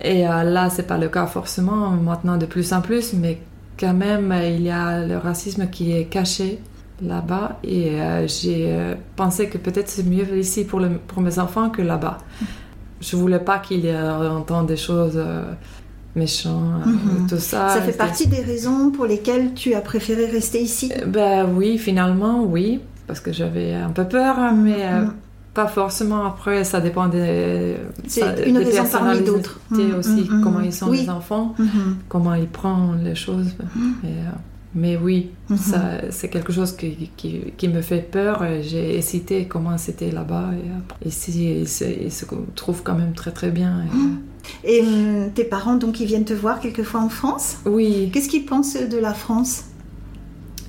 Et 0.03 0.27
euh, 0.27 0.43
là, 0.45 0.71
c'est 0.71 0.87
pas 0.87 0.99
le 0.99 1.09
cas 1.09 1.27
forcément 1.27 1.91
maintenant 1.91 2.37
de 2.37 2.47
plus 2.47 2.73
en 2.73 2.81
plus, 2.81 3.13
mais 3.13 3.39
quand 3.79 3.95
même, 3.95 4.35
il 4.57 4.63
y 4.63 4.71
a 4.71 5.07
le 5.07 5.19
racisme 5.19 5.69
qui 5.69 5.93
est 5.93 6.07
caché 6.07 6.59
là-bas. 7.03 7.59
Et 7.65 8.01
euh, 8.01 8.27
j'ai 8.27 8.67
euh, 8.73 8.95
pensé 9.17 9.49
que 9.49 9.59
peut-être 9.59 9.89
c'est 9.89 10.07
mieux 10.07 10.39
ici 10.39 10.65
pour, 10.65 10.81
le- 10.81 10.99
pour 11.07 11.23
mes 11.23 11.39
enfants 11.39 11.71
que 11.71 11.83
là-bas. 11.83 12.19
Je 13.01 13.17
voulais 13.17 13.39
pas 13.39 13.59
qu'il 13.59 13.81
y 13.85 13.89
ait 13.89 13.99
entende 14.01 14.67
des 14.67 14.77
choses 14.77 15.15
euh, 15.17 15.45
méchantes, 16.15 16.83
euh, 16.87 16.91
Mhm. 17.21 17.27
tout 17.29 17.39
ça. 17.39 17.69
Ça 17.71 17.81
fait 17.83 17.97
partie 17.97 18.27
des 18.27 18.43
raisons 18.43 18.91
pour 18.91 19.07
lesquelles 19.07 19.55
tu 19.55 19.75
as 19.75 19.81
préféré 19.81 20.27
rester 20.27 20.61
ici? 20.61 20.93
Euh, 20.97 21.07
Ben 21.07 21.49
oui, 21.57 21.79
finalement, 21.79 22.43
oui, 22.45 22.81
parce 23.07 23.21
que 23.21 23.33
j'avais 23.33 23.75
un 23.75 23.91
peu 23.91 24.05
peur, 24.05 24.39
hein, 24.39 24.53
mais 24.57 24.85
euh, 24.85 25.03
Mhm. 25.07 25.13
pas 25.55 25.67
forcément. 25.67 26.25
Après, 26.27 26.63
ça 26.65 26.81
dépend 26.81 27.09
des. 27.09 27.77
C'est 28.07 28.47
une 28.47 28.59
des 28.59 28.65
raison 28.65 28.85
parmi 28.93 29.21
d'autres. 29.23 29.61
Mhm, 29.71 29.95
aussi, 29.99 30.29
mhm, 30.31 30.43
comment 30.43 30.61
ils 30.61 30.73
sont 30.73 30.89
oui. 30.91 31.03
les 31.03 31.11
enfants, 31.11 31.55
Mhm. 31.59 31.97
comment 32.09 32.35
ils 32.35 32.49
prennent 32.49 33.03
les 33.03 33.15
choses. 33.15 33.49
Et, 34.05 34.07
euh, 34.09 34.31
mais 34.75 34.97
oui, 34.97 35.31
Mhm. 35.49 35.57
ça, 35.57 35.81
c'est 36.11 36.29
quelque 36.29 36.53
chose 36.53 36.73
qui, 36.77 37.11
qui, 37.17 37.41
qui 37.57 37.69
me 37.69 37.81
fait 37.83 38.03
peur. 38.11 38.45
J'ai 38.63 38.97
hésité 38.97 39.47
comment 39.47 39.77
c'était 39.79 40.11
là-bas. 40.11 40.51
Ici, 41.05 41.61
ils 41.63 41.69
se, 41.69 41.85
ils 41.85 42.13
se 42.13 42.25
trouvent 42.55 42.83
quand 42.85 42.95
même 42.95 43.13
très 43.15 43.33
très 43.33 43.51
bien. 43.51 43.83
et, 43.85 43.97
Mhm. 43.97 44.19
Et 44.65 44.81
hum, 44.81 45.31
tes 45.35 45.45
parents, 45.45 45.77
donc, 45.77 46.01
ils 46.01 46.07
viennent 46.07 46.25
te 46.25 46.33
voir 46.33 46.61
quelquefois 46.61 47.01
en 47.01 47.09
France? 47.09 47.59
Euh, 47.67 47.71
oui, 47.71 48.11
Qu'est-ce 48.13 48.29
qu'ils 48.29 48.47
pensent 48.47 48.77
de 48.77 48.99
la 48.99 49.13
France? 49.15 49.65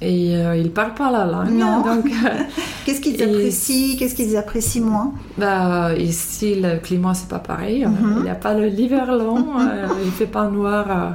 Et 0.03 0.35
euh, 0.35 0.55
ils 0.57 0.71
parlent 0.71 0.95
pas 0.95 1.11
la 1.11 1.25
langue. 1.25 1.51
Non. 1.51 1.81
Donc, 1.85 2.05
euh, 2.07 2.43
Qu'est-ce 2.85 3.01
qu'ils 3.01 3.21
apprécient? 3.21 3.97
Qu'est-ce 3.97 4.15
qu'ils 4.15 4.35
apprécient 4.35 4.83
moins? 4.83 5.13
Bah, 5.37 5.93
ici, 5.95 6.55
le 6.59 6.79
climat, 6.79 7.13
c'est 7.13 7.27
pas 7.29 7.39
pareil. 7.39 7.85
Mhm. 7.85 8.15
Il 8.17 8.23
n'y 8.23 8.29
a 8.29 8.35
pas 8.35 8.53
l'hiver 8.55 9.15
long, 9.15 9.45
euh, 9.59 9.87
il 10.03 10.11
fait 10.11 10.25
pas 10.25 10.49
noir. 10.49 10.85
euh, 10.89 11.09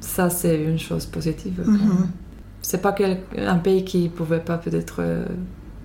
Ça, 0.00 0.30
c'est 0.30 0.62
une 0.62 0.78
chose 0.78 1.04
positive. 1.06 1.60
quand 1.64 1.70
même. 1.72 2.08
C'est 2.62 2.82
pas 2.82 2.92
quel- 2.92 3.20
un 3.38 3.56
pays 3.58 3.84
qui 3.84 4.08
pouvait 4.08 4.40
pas 4.40 4.58
peut-être 4.58 4.96
euh, 5.00 5.24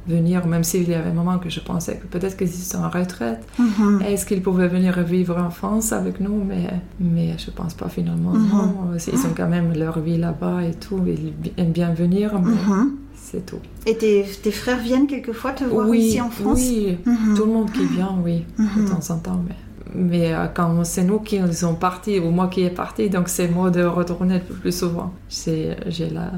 venir, 0.07 0.45
même 0.45 0.63
s'il 0.63 0.87
y 0.87 0.93
avait 0.93 1.09
un 1.09 1.13
moment 1.13 1.39
que 1.39 1.49
je 1.49 1.59
pensais 1.59 1.97
que 1.97 2.05
peut-être 2.05 2.37
qu'ils 2.37 2.49
sont 2.49 2.77
en 2.83 2.89
retraite. 2.89 3.43
Mhm. 3.57 4.01
Est-ce 4.03 4.25
qu'ils 4.25 4.41
pouvaient 4.41 4.67
venir 4.67 4.99
vivre 5.01 5.37
en 5.37 5.49
France 5.49 5.91
avec 5.93 6.19
nous? 6.19 6.43
Mais, 6.43 6.67
mais 6.99 7.35
je 7.37 7.49
pense 7.49 7.73
pas 7.73 7.89
finalement. 7.89 8.31
Mhm. 8.33 8.49
Non. 8.51 8.73
Ils 8.95 9.19
ont 9.25 9.33
quand 9.35 9.47
même 9.47 9.73
leur 9.73 9.99
vie 9.99 10.17
là-bas 10.17 10.63
et 10.63 10.73
tout. 10.73 10.99
Ils 11.07 11.51
aiment 11.57 11.71
bien 11.71 11.91
venir, 11.93 12.39
mais 12.39 12.51
Mhm. 12.51 12.91
c'est 13.15 13.45
tout. 13.45 13.57
Et 13.87 13.97
tes, 13.97 14.25
tes 14.43 14.51
frères 14.51 14.79
viennent 14.79 15.07
quelquefois 15.07 15.53
te 15.53 15.63
voir 15.63 15.87
oui, 15.89 15.99
ici 15.99 16.21
en 16.21 16.29
France? 16.29 16.59
oui. 16.61 16.97
Tout 17.35 17.45
le 17.45 17.51
monde 17.51 17.71
qui 17.71 17.85
vient, 17.85 18.15
oui, 18.23 18.45
de 18.59 18.87
temps 18.87 19.13
en 19.13 19.17
temps. 19.17 19.41
Mais, 19.47 19.55
mais 19.95 20.33
euh, 20.35 20.45
quand 20.53 20.83
c'est 20.83 21.03
nous 21.03 21.19
qui 21.19 21.39
sont 21.53 21.73
partis, 21.75 22.19
ou 22.19 22.29
moi 22.29 22.47
qui 22.47 22.61
est 22.63 22.69
parti, 22.69 23.09
donc 23.09 23.27
c'est 23.27 23.47
moi 23.47 23.71
de 23.71 23.83
retourner 23.83 24.41
le 24.49 24.55
plus 24.55 24.77
souvent. 24.77 25.13
J'ai 25.29 25.75
la, 26.11 26.31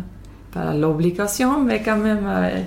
pas 0.51 0.73
l'obligation, 0.73 1.61
mais 1.61 1.81
quand 1.83 1.97
même, 1.97 2.25
euh, 2.27 2.61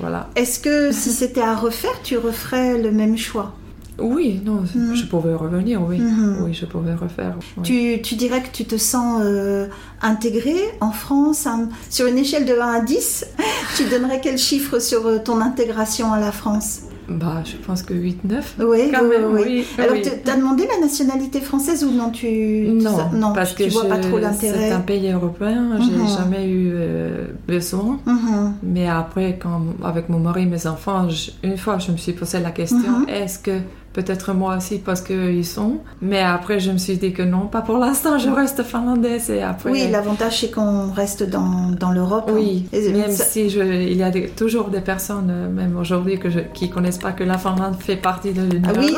voilà. 0.00 0.28
Est-ce 0.36 0.58
que 0.60 0.92
si 0.92 1.10
c'était 1.10 1.40
à 1.40 1.54
refaire, 1.54 2.00
tu 2.02 2.18
referais 2.18 2.78
le 2.80 2.90
même 2.90 3.16
choix? 3.16 3.52
Oui, 3.98 4.42
non, 4.44 4.62
Mhm. 4.74 4.94
je 4.94 5.06
pouvais 5.06 5.34
revenir, 5.34 5.80
oui. 5.82 5.98
Mhm. 5.98 6.38
Oui, 6.44 6.52
je 6.52 6.66
pouvais 6.66 6.94
refaire. 6.94 7.34
oui. 7.56 7.62
tu, 7.62 8.02
tu 8.02 8.14
dirais 8.14 8.42
que 8.42 8.50
tu 8.52 8.66
te 8.66 8.76
sens 8.76 9.22
euh, 9.24 9.68
intégré 10.02 10.54
en 10.82 10.90
France 10.92 11.46
hein, 11.46 11.70
Sur 11.88 12.06
une 12.06 12.18
échelle 12.18 12.44
de 12.44 12.52
1 12.60 12.66
à 12.74 12.80
10, 12.80 13.26
tu 13.76 13.84
donnerais 13.84 14.20
quel 14.22 14.36
chiffre 14.36 14.80
sur 14.80 15.06
euh, 15.06 15.18
ton 15.18 15.40
intégration 15.40 16.12
à 16.12 16.20
la 16.20 16.30
France? 16.30 16.80
Bah, 17.08 17.42
je 17.44 17.56
pense 17.64 17.82
que 17.82 17.94
8-9. 17.94 18.14
Oui, 18.60 18.90
Quand 18.92 19.02
oui, 19.02 19.08
même, 19.08 19.32
oui. 19.32 19.42
oui. 19.46 19.66
Alors, 19.78 19.92
oui. 19.94 20.02
tu 20.02 20.28
as 20.30 20.36
demandé 20.36 20.66
la 20.66 20.80
nationalité 20.80 21.40
française 21.40 21.84
ou 21.84 21.90
non 21.92 22.10
tu, 22.10 22.68
Non, 22.72 23.10
non 23.12 23.32
parce 23.32 23.54
tu 23.54 23.64
que 23.64 23.70
vois 23.70 23.84
pas 23.84 23.98
trop 23.98 24.16
c'est 24.16 24.22
l'intérêt. 24.22 24.72
un 24.72 24.80
pays 24.80 25.10
européen, 25.12 25.78
j'ai 25.80 25.96
Mhm. 25.96 26.08
jamais 26.08 26.48
eu 26.48 26.72
euh, 26.74 27.26
besoin. 27.46 28.00
Mhm. 28.06 28.54
Mais 28.64 28.88
après, 28.88 29.38
quand, 29.40 29.62
avec 29.84 30.08
mon 30.08 30.18
mari 30.18 30.42
et 30.42 30.46
mes 30.46 30.66
enfants, 30.66 31.08
je- 31.08 31.30
une 31.44 31.56
fois, 31.56 31.78
je 31.78 31.92
me 31.92 31.96
suis 31.96 32.12
posé 32.12 32.40
la 32.40 32.50
question 32.50 32.78
Mhm. 33.00 33.08
est-ce 33.08 33.38
que 33.38 33.58
peut-être 33.96 34.32
moi 34.34 34.56
aussi 34.58 34.78
parce 34.78 35.00
qu'ils 35.00 35.44
sont 35.44 35.78
Mais 36.02 36.20
après, 36.20 36.60
je 36.60 36.70
me 36.70 36.78
suis 36.78 36.96
dit 36.98 37.12
que 37.12 37.22
non, 37.22 37.46
pas 37.48 37.62
pour 37.62 37.78
l'instant, 37.78 38.18
je 38.18 38.28
reste 38.30 38.62
finlandaise 38.62 39.30
et 39.30 39.42
après. 39.42 39.70
Oui, 39.70 39.88
l'avantage 39.90 40.40
c'est 40.42 40.50
qu'on 40.52 40.92
reste 40.92 41.28
dans, 41.28 41.70
dans 41.70 41.90
l'Europe. 41.90 42.30
Oui, 42.32 42.66
hein. 42.72 42.76
Et 42.76 42.92
même 42.92 43.10
ça- 43.10 43.24
si 43.24 43.48
je, 43.50 43.60
il 43.60 43.96
y 43.96 44.02
a 44.02 44.10
des- 44.10 44.28
toujours 44.28 44.68
des 44.68 44.80
personnes, 44.82 45.30
euh, 45.30 45.48
même 45.50 45.76
aujourd'hui, 45.76 46.18
que 46.18 46.30
je, 46.30 46.40
qui 46.54 46.68
connaissent 46.70 46.98
pas 46.98 47.12
que 47.12 47.24
la 47.24 47.38
Finlande 47.38 47.76
fait 47.80 47.96
partie 47.96 48.32
de 48.32 48.42
l'Union 48.42 48.68
Ah 48.68 48.78
oui 48.78 48.94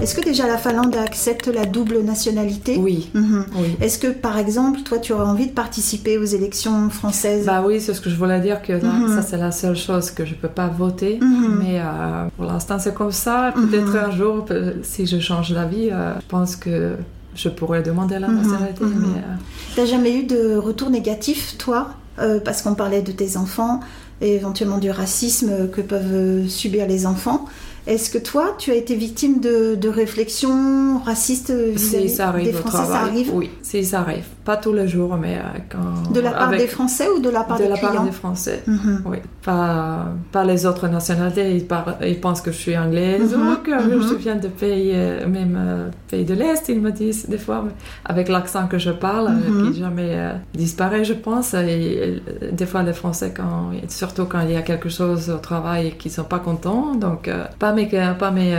Est-ce 0.00 0.16
que 0.16 0.20
déjà 0.24 0.46
la 0.48 0.58
Finlande 0.58 0.96
accepte 0.96 1.46
la 1.46 1.64
double 1.64 2.00
nationalité 2.02 2.76
Oui, 2.78 3.10
Mhm. 3.14 3.44
oui. 3.56 3.76
Est-ce 3.80 3.98
que 3.98 4.08
par 4.08 4.36
exemple, 4.38 4.80
toi, 4.80 4.98
tu 4.98 5.12
aurais 5.12 5.24
envie 5.26 5.46
de 5.46 5.52
participer 5.52 6.18
aux 6.18 6.24
élections 6.24 6.90
françaises 6.90 7.46
Bah 7.46 7.62
oui, 7.64 7.80
c'est 7.80 7.94
ce 7.94 8.00
que 8.00 8.10
je 8.10 8.16
voulais 8.16 8.40
dire, 8.40 8.62
que 8.62 8.72
Mhm. 8.72 9.14
ça 9.14 9.22
c'est 9.22 9.36
la 9.36 9.52
seule 9.52 9.76
chose 9.76 10.10
que 10.10 10.24
je 10.24 10.34
peux 10.34 10.48
pas 10.48 10.66
voter. 10.68 11.18
Mhm. 11.20 11.56
Mais 11.60 11.78
euh, 11.80 12.26
pour 12.36 12.46
l'instant 12.46 12.78
c'est 12.80 12.94
comme 12.94 13.12
ça. 13.12 13.52
Peut-être 13.54 13.94
un 13.96 14.10
jour, 14.10 14.44
si 14.82 15.06
je 15.06 15.18
change 15.20 15.52
d'avis, 15.52 15.90
euh, 15.90 16.14
je 16.20 16.26
pense 16.26 16.56
que 16.56 16.94
je 17.36 17.48
pourrais 17.48 17.82
demander 17.82 18.18
la 18.18 18.28
nationalité. 18.28 18.84
Mais 18.84 19.18
euh, 19.18 19.34
T'as 19.76 19.86
jamais 19.86 20.14
eu 20.18 20.24
de 20.24 20.56
retour 20.56 20.90
négatif, 20.90 21.56
toi 21.58 21.88
Euh, 22.18 22.40
Parce 22.44 22.60
qu'on 22.60 22.74
parlait 22.74 23.00
de 23.00 23.10
tes 23.10 23.38
enfants 23.38 23.80
et 24.20 24.34
éventuellement 24.34 24.76
du 24.76 24.90
racisme 24.90 25.68
que 25.74 25.80
peuvent 25.80 26.46
subir 26.46 26.86
les 26.86 27.06
enfants? 27.06 27.46
Est-ce 27.86 28.10
que 28.10 28.18
toi, 28.18 28.54
tu 28.58 28.70
as 28.70 28.76
été 28.76 28.94
victime 28.94 29.40
de, 29.40 29.74
de 29.74 29.88
réflexions 29.88 30.98
racistes 31.04 31.50
vis-à-vis 31.50 32.44
des 32.44 32.50
au 32.50 32.58
Français 32.58 32.76
travail, 32.76 32.92
Ça 32.92 33.00
arrive 33.00 33.34
oui, 33.34 33.50
si 33.80 33.84
ça 33.86 34.00
arrive. 34.00 34.26
Pas 34.44 34.58
tous 34.58 34.72
les 34.74 34.86
jours, 34.86 35.16
mais 35.16 35.38
euh, 35.38 35.58
quand. 35.70 36.12
De 36.12 36.20
la 36.20 36.32
part 36.32 36.48
avec- 36.48 36.60
des 36.60 36.66
Français 36.66 37.08
ou 37.08 37.20
de 37.20 37.30
la 37.30 37.42
part 37.44 37.56
de 37.58 37.62
des 37.62 37.68
la 37.70 37.76
clients 37.76 37.92
part 37.92 38.04
des 38.04 38.12
Français. 38.12 38.62
Mhm. 38.66 39.02
Oui, 39.06 39.18
pas, 39.42 40.08
pas 40.30 40.44
les 40.44 40.66
autres 40.66 40.88
nationalités. 40.88 41.56
Ils, 41.56 42.20
pensent 42.20 42.42
que 42.42 42.52
je 42.52 42.58
suis 42.58 42.76
anglaise 42.76 43.34
Mhm, 43.34 43.52
ou 43.52 43.56
que 43.62 43.70
je 43.70 44.14
viens 44.16 44.36
de 44.36 44.48
pays, 44.48 44.92
euh, 44.94 45.26
même 45.26 45.56
euh, 45.58 45.88
pays 46.10 46.24
de 46.26 46.34
l'Est, 46.34 46.68
ils 46.68 46.80
me 46.80 46.92
disent 46.92 47.28
des 47.28 47.38
fois, 47.38 47.62
mais 47.64 47.72
avec 48.04 48.28
l'accent 48.28 48.66
que 48.66 48.78
je 48.78 48.90
parle, 48.90 49.30
qui 49.62 49.78
jamais 49.80 50.10
euh, 50.16 50.32
disparaît, 50.54 51.04
je 51.04 51.14
pense. 51.14 51.54
Et, 51.54 52.22
des 52.52 52.66
fois, 52.66 52.82
les 52.82 52.92
Français, 52.92 53.32
quand, 53.34 53.70
surtout 53.88 54.26
quand 54.26 54.40
il 54.40 54.50
y 54.52 54.56
a 54.56 54.62
quelque 54.62 54.90
chose 54.90 55.30
au 55.30 55.38
travail 55.38 55.88
et 55.88 55.92
qu'ils 55.92 56.12
sont 56.12 56.24
pas 56.24 56.40
contents, 56.40 56.94
donc 56.94 57.26
euh, 57.28 57.44
pas 57.58 57.72
mes, 57.72 57.86
pas 58.18 58.30
mes 58.30 58.52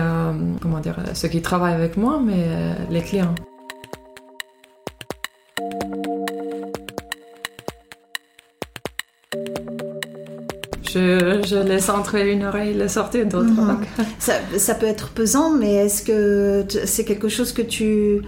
comment 0.62 0.80
dire, 0.80 0.96
ceux 1.14 1.28
qui 1.28 1.42
travaillent 1.42 1.76
avec 1.84 1.98
moi, 1.98 2.20
mais 2.26 2.44
les 2.90 3.02
clients. 3.02 3.36
Je, 10.94 11.42
je 11.48 11.56
laisse 11.56 11.90
entrer 11.90 12.32
une 12.32 12.44
oreille, 12.44 12.74
le 12.74 12.88
sortir 12.88 13.26
d'autre. 13.26 13.50
Mhm. 13.50 13.68
donc. 13.68 13.80
ça, 14.20 14.34
ça 14.58 14.76
peut 14.76 14.86
être 14.86 15.10
pesant, 15.10 15.50
mais 15.52 15.74
est-ce 15.76 16.04
que 16.04 16.66
c'est 16.86 17.06
quelque 17.06 17.30
chose 17.30 17.52
que 17.54 17.62
tu... 17.62 18.22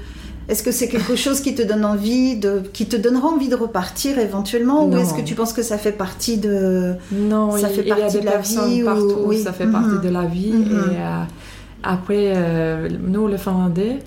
Est-ce 0.47 0.62
que 0.62 0.69
c'est 0.71 0.88
quelque 0.88 1.15
chose 1.15 1.41
qui 1.41 1.56
te 1.56 1.63
donne 1.63 1.84
envie 1.84 2.36
de, 2.38 2.62
qui 2.71 2.86
te 2.86 2.95
donnera 2.95 3.28
envie 3.30 3.49
de 3.49 3.56
repartir 3.56 4.19
éventuellement, 4.19 4.86
ou 4.86 4.95
est-ce 4.95 5.15
que 5.15 5.21
tu 5.21 5.34
penses 5.34 5.54
que 5.54 5.63
ça 5.63 5.80
fait 5.80 5.91
partie 5.91 6.38
de, 6.38 6.93
Non, 7.12 7.51
Ça 7.58 7.69
il, 7.69 7.75
fait 7.75 7.82
il 7.82 7.88
y 7.88 7.91
a 7.91 7.95
partie 7.95 8.17
des 8.17 8.21
de 8.21 8.25
la 8.25 8.38
vie 8.38 8.82
ou- 8.84 8.86
partout, 8.86 9.17
oui. 9.25 9.41
ça 9.41 9.54
fait 9.54 9.65
Mhm. 9.65 9.71
partie 9.71 10.08
de 10.08 10.13
la 10.13 10.25
vie. 10.25 10.51
Mhm. 10.54 10.71
Et 10.91 10.97
euh, 10.97 11.23
après, 11.82 12.34
euh, 12.36 12.89
nous, 13.08 13.28
les 13.28 13.39
Finlandais, 13.39 13.97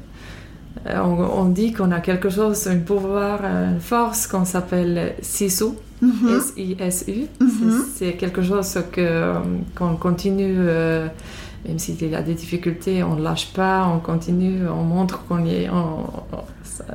euh, 0.86 1.00
on, 1.02 1.40
on 1.42 1.44
dit 1.46 1.72
qu'on 1.72 1.90
a 1.90 1.98
quelque 1.98 2.30
chose, 2.30 2.68
un 2.68 2.78
pouvoir, 2.78 3.40
une 3.44 3.80
force 3.80 4.28
qu'on 4.28 4.44
s'appelle 4.44 5.14
sisu, 5.20 5.64
Mhm. 6.00 6.36
S-I-S-U. 6.38 7.26
Mhm. 7.40 7.48
C'est- 7.48 8.04
C'est 8.06 8.12
quelque 8.12 8.42
chose 8.42 8.78
que, 8.92 9.00
euh, 9.00 9.34
qu'on 9.74 9.96
continue, 9.96 10.54
euh, 10.58 11.06
même 11.66 11.78
s'il 11.78 12.02
y 12.08 12.14
a 12.14 12.22
des 12.22 12.34
difficultés, 12.34 13.02
on 13.02 13.16
ne 13.16 13.22
lâche 13.22 13.52
pas, 13.52 13.86
on 13.92 13.98
continue, 13.98 14.60
on 14.68 14.84
montre 14.84 15.24
qu'on 15.26 15.44
y 15.44 15.54
est. 15.64 15.70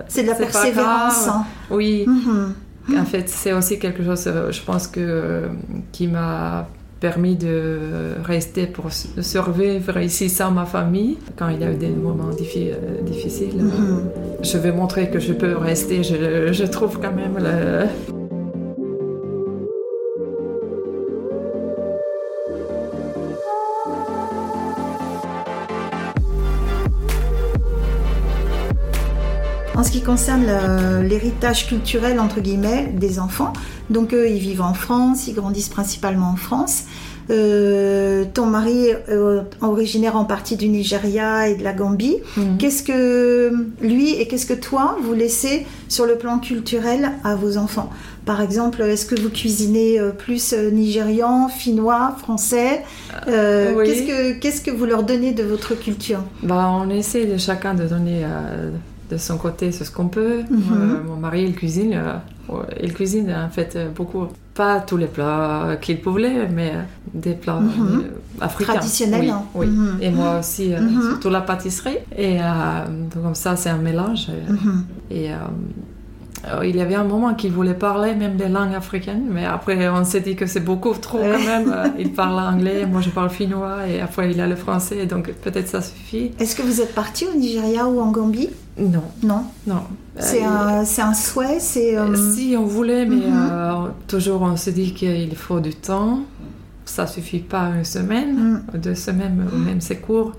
c'est 0.07 0.23
de 0.23 0.27
la 0.29 0.35
persévérance. 0.35 1.27
hein. 1.27 1.43
Oui. 1.69 2.05
Mhm. 2.07 2.53
En 2.99 3.05
fait, 3.05 3.29
c'est 3.29 3.53
aussi 3.53 3.79
quelque 3.79 4.03
chose, 4.03 4.25
euh, 4.27 4.51
je 4.51 4.61
pense, 4.61 4.87
que, 4.87 4.99
euh, 5.01 5.47
qui 5.91 6.07
m'a 6.07 6.67
permis 6.99 7.35
de 7.35 7.79
rester 8.23 8.65
pour 8.65 8.85
survivre 8.91 9.97
ici 9.99 10.29
sans 10.29 10.51
ma 10.51 10.65
famille 10.65 11.17
quand 11.37 11.49
il 11.49 11.59
y 11.59 11.63
a 11.65 11.71
eu 11.71 11.75
des 11.75 11.89
moments 11.89 12.29
difficiles. 12.29 13.61
Mhm. 13.61 14.03
Je 14.41 14.57
vais 14.57 14.71
montrer 14.71 15.09
que 15.09 15.19
je 15.19 15.33
peux 15.33 15.55
rester. 15.57 16.01
Je, 16.03 16.51
je 16.53 16.63
trouve 16.65 16.99
quand 17.01 17.11
même 17.13 17.37
le, 17.39 17.87
En 29.83 29.85
ce 29.85 29.91
qui 29.91 30.01
concerne 30.01 30.45
l'héritage 31.01 31.67
culturel, 31.67 32.17
entre 32.17 32.39
guillemets, 32.39 32.89
des 32.95 33.19
enfants, 33.19 33.51
donc 33.89 34.13
eux, 34.13 34.29
ils 34.29 34.39
vivent 34.39 34.61
en 34.61 34.73
France, 34.73 35.27
ils 35.27 35.33
grandissent 35.33 35.67
principalement 35.67 36.29
en 36.29 36.35
France. 36.37 36.83
Euh, 37.29 38.23
ton 38.33 38.45
mari 38.45 38.85
est 38.87 39.03
euh, 39.09 39.41
originaire 39.59 40.15
en 40.15 40.23
partie 40.23 40.55
du 40.55 40.69
Nigeria 40.69 41.49
et 41.49 41.55
de 41.55 41.65
la 41.65 41.73
Gambie. 41.73 42.15
Mhm. 42.37 42.57
Qu'est-ce 42.59 42.81
que 42.81 43.51
lui 43.81 44.11
et 44.13 44.25
qu'est-ce 44.25 44.45
que 44.45 44.53
toi 44.53 44.97
vous 45.03 45.13
laissez 45.13 45.67
sur 45.89 46.05
le 46.05 46.15
plan 46.15 46.39
culturel 46.39 47.11
à 47.25 47.35
vos 47.35 47.57
enfants? 47.57 47.89
Par 48.25 48.39
exemple, 48.39 48.83
est-ce 48.83 49.05
que 49.05 49.19
vous 49.19 49.29
cuisinez 49.29 49.99
euh, 49.99 50.11
plus 50.11 50.53
nigérian, 50.53 51.49
finnois, 51.49 52.15
français? 52.19 52.83
Qu'est-ce 53.25 54.07
que 54.07 54.39
qu'est-ce 54.39 54.61
que 54.61 54.71
vous 54.71 54.85
leur 54.85 55.03
donnez 55.03 55.33
de 55.33 55.43
votre 55.43 55.77
culture? 55.77 56.23
Bah, 56.41 56.71
on 56.73 56.89
essaie 56.89 57.25
de 57.25 57.37
chacun 57.37 57.73
de 57.73 57.85
donner 57.85 58.23
de 59.13 59.17
son 59.17 59.37
côté 59.37 59.71
c'est 59.71 59.85
ce 59.85 59.91
qu'on 59.91 60.07
peut. 60.07 60.39
Mhm. 60.49 60.61
Euh, 60.71 61.03
mon 61.07 61.15
mari, 61.15 61.43
il 61.43 61.55
cuisine. 61.55 61.93
Euh, 61.93 62.63
il 62.81 62.93
cuisine 62.93 63.31
en 63.31 63.49
fait 63.49 63.77
beaucoup. 63.95 64.27
Pas 64.53 64.81
tous 64.81 64.97
les 64.97 65.07
plats 65.07 65.77
qu'il 65.81 65.99
pouvait, 65.99 66.47
mais 66.47 66.73
des 67.11 67.33
plats 67.33 67.59
mhm. 67.59 68.03
africains. 68.39 68.73
Traditionnels. 68.73 69.29
Hein. 69.29 69.43
Oui, 69.55 69.67
mhm. 69.67 69.97
Et 70.01 70.11
moi 70.11 70.39
aussi, 70.39 70.71
surtout 71.09 71.29
la 71.29 71.41
pâtisserie. 71.41 71.97
Et 72.15 72.37
comme 73.13 73.35
ça, 73.35 73.55
c'est 73.55 73.69
un 73.69 73.77
mélange. 73.77 74.27
Et 75.09 75.29
euh, 76.45 76.65
il 76.65 76.75
y 76.75 76.81
avait 76.81 76.95
un 76.95 77.03
moment 77.03 77.33
qu'il 77.33 77.51
voulait 77.51 77.73
parler 77.73 78.15
même 78.15 78.35
des 78.35 78.49
langues 78.49 78.73
africaines, 78.75 79.25
mais 79.29 79.45
après 79.45 79.87
on 79.89 80.03
s'est 80.03 80.19
dit 80.19 80.35
que 80.35 80.45
c'est 80.45 80.59
beaucoup 80.59 80.93
trop 80.93 81.19
quand 81.19 81.45
même. 81.45 81.71
Euh, 81.73 81.87
il 81.99 82.11
parle 82.11 82.39
anglais, 82.39 82.85
moi 82.85 83.01
je 83.01 83.09
parle 83.09 83.29
finnois, 83.29 83.87
et 83.87 84.01
après 84.01 84.31
il 84.31 84.41
a 84.41 84.47
le 84.47 84.55
français, 84.55 85.05
donc 85.05 85.31
peut-être 85.31 85.67
ça 85.67 85.81
suffit. 85.81 86.31
Est-ce 86.39 86.55
que 86.55 86.61
vous 86.61 86.81
êtes 86.81 86.93
parti 86.93 87.25
au 87.25 87.37
Nigeria 87.37 87.87
ou 87.87 87.99
en 88.01 88.11
Gambie? 88.11 88.49
Non. 88.77 89.03
Non 89.21 89.45
Non. 89.67 89.83
C'est 90.19 90.43
un, 90.43 90.81
un, 90.81 91.13
souhait 91.13 91.59
c'est, 91.59 91.97
Si 92.33 92.55
on 92.57 92.65
voulait, 92.65 93.05
mais 93.05 93.27
mhm. 93.27 93.91
toujours 94.07 94.41
on 94.41 94.57
se 94.57 94.69
dit 94.69 94.93
qu'il 94.93 95.35
faut 95.35 95.59
du 95.59 95.73
temps 95.73 96.19
ça 96.85 97.07
suffit 97.07 97.39
pas 97.39 97.71
une 97.77 97.85
semaine, 97.85 98.63
mm. 98.73 98.77
deux 98.77 98.95
semaines, 98.95 99.47
même 99.65 99.81
c'est 99.81 99.97
court. 99.97 100.33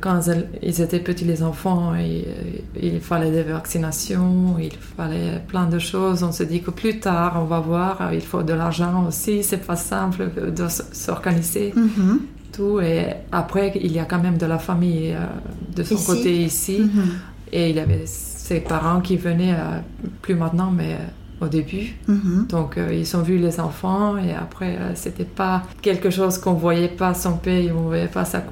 quand 0.00 0.20
ils 0.62 0.80
étaient 0.80 1.00
petits, 1.00 1.24
les 1.24 1.42
enfants, 1.42 1.92
il, 1.94 3.00
fallait 3.00 3.30
des 3.30 3.42
vaccinations, 3.42 4.56
il 4.58 4.72
fallait 4.72 5.40
plein 5.46 5.66
de 5.66 5.78
choses. 5.78 6.22
On 6.22 6.32
se 6.32 6.42
dit 6.42 6.62
que 6.62 6.70
plus 6.70 7.00
tard, 7.00 7.38
on 7.40 7.44
va 7.44 7.60
voir, 7.60 8.12
il 8.12 8.20
faut 8.20 8.42
de 8.42 8.52
l'argent 8.52 9.06
aussi, 9.06 9.42
c'est 9.42 9.64
pas 9.64 9.76
simple 9.76 10.30
de 10.54 10.66
s'organiser. 10.68 11.72
Mm-hmm. 11.76 12.18
Tout. 12.52 12.80
Et 12.80 13.06
après, 13.32 13.72
il 13.82 13.92
y 13.92 13.98
a 13.98 14.04
quand 14.04 14.22
même 14.22 14.38
de 14.38 14.46
la 14.46 14.58
famille 14.58 15.12
euh, 15.12 15.26
de 15.74 15.82
son 15.82 15.96
côté 15.96 16.44
ici. 16.44 16.82
Mm-hmm. 16.82 17.52
Et 17.52 17.70
il 17.70 17.76
y 17.76 17.80
avait 17.80 18.06
ses 18.06 18.60
parents 18.60 19.00
qui 19.00 19.16
venaient, 19.16 19.54
euh, 19.54 19.80
plus 20.22 20.34
maintenant, 20.34 20.70
mais 20.70 20.96
au 21.44 21.48
début. 21.48 21.94
Mhm. 22.08 22.46
Donc 22.48 22.78
euh, 22.78 22.92
ils 22.92 23.16
ont 23.16 23.22
vu 23.22 23.38
les 23.38 23.60
enfants 23.60 24.16
et 24.16 24.32
après 24.32 24.76
euh, 24.76 24.92
c'était 24.94 25.24
pas 25.24 25.62
quelque 25.82 26.10
chose 26.10 26.38
qu'on 26.38 26.54
voyait 26.54 26.88
pas 26.88 27.14
son 27.14 27.36
pays, 27.36 27.70
on 27.70 27.82
voyait 27.82 28.08
pas 28.08 28.24
sa 28.24 28.42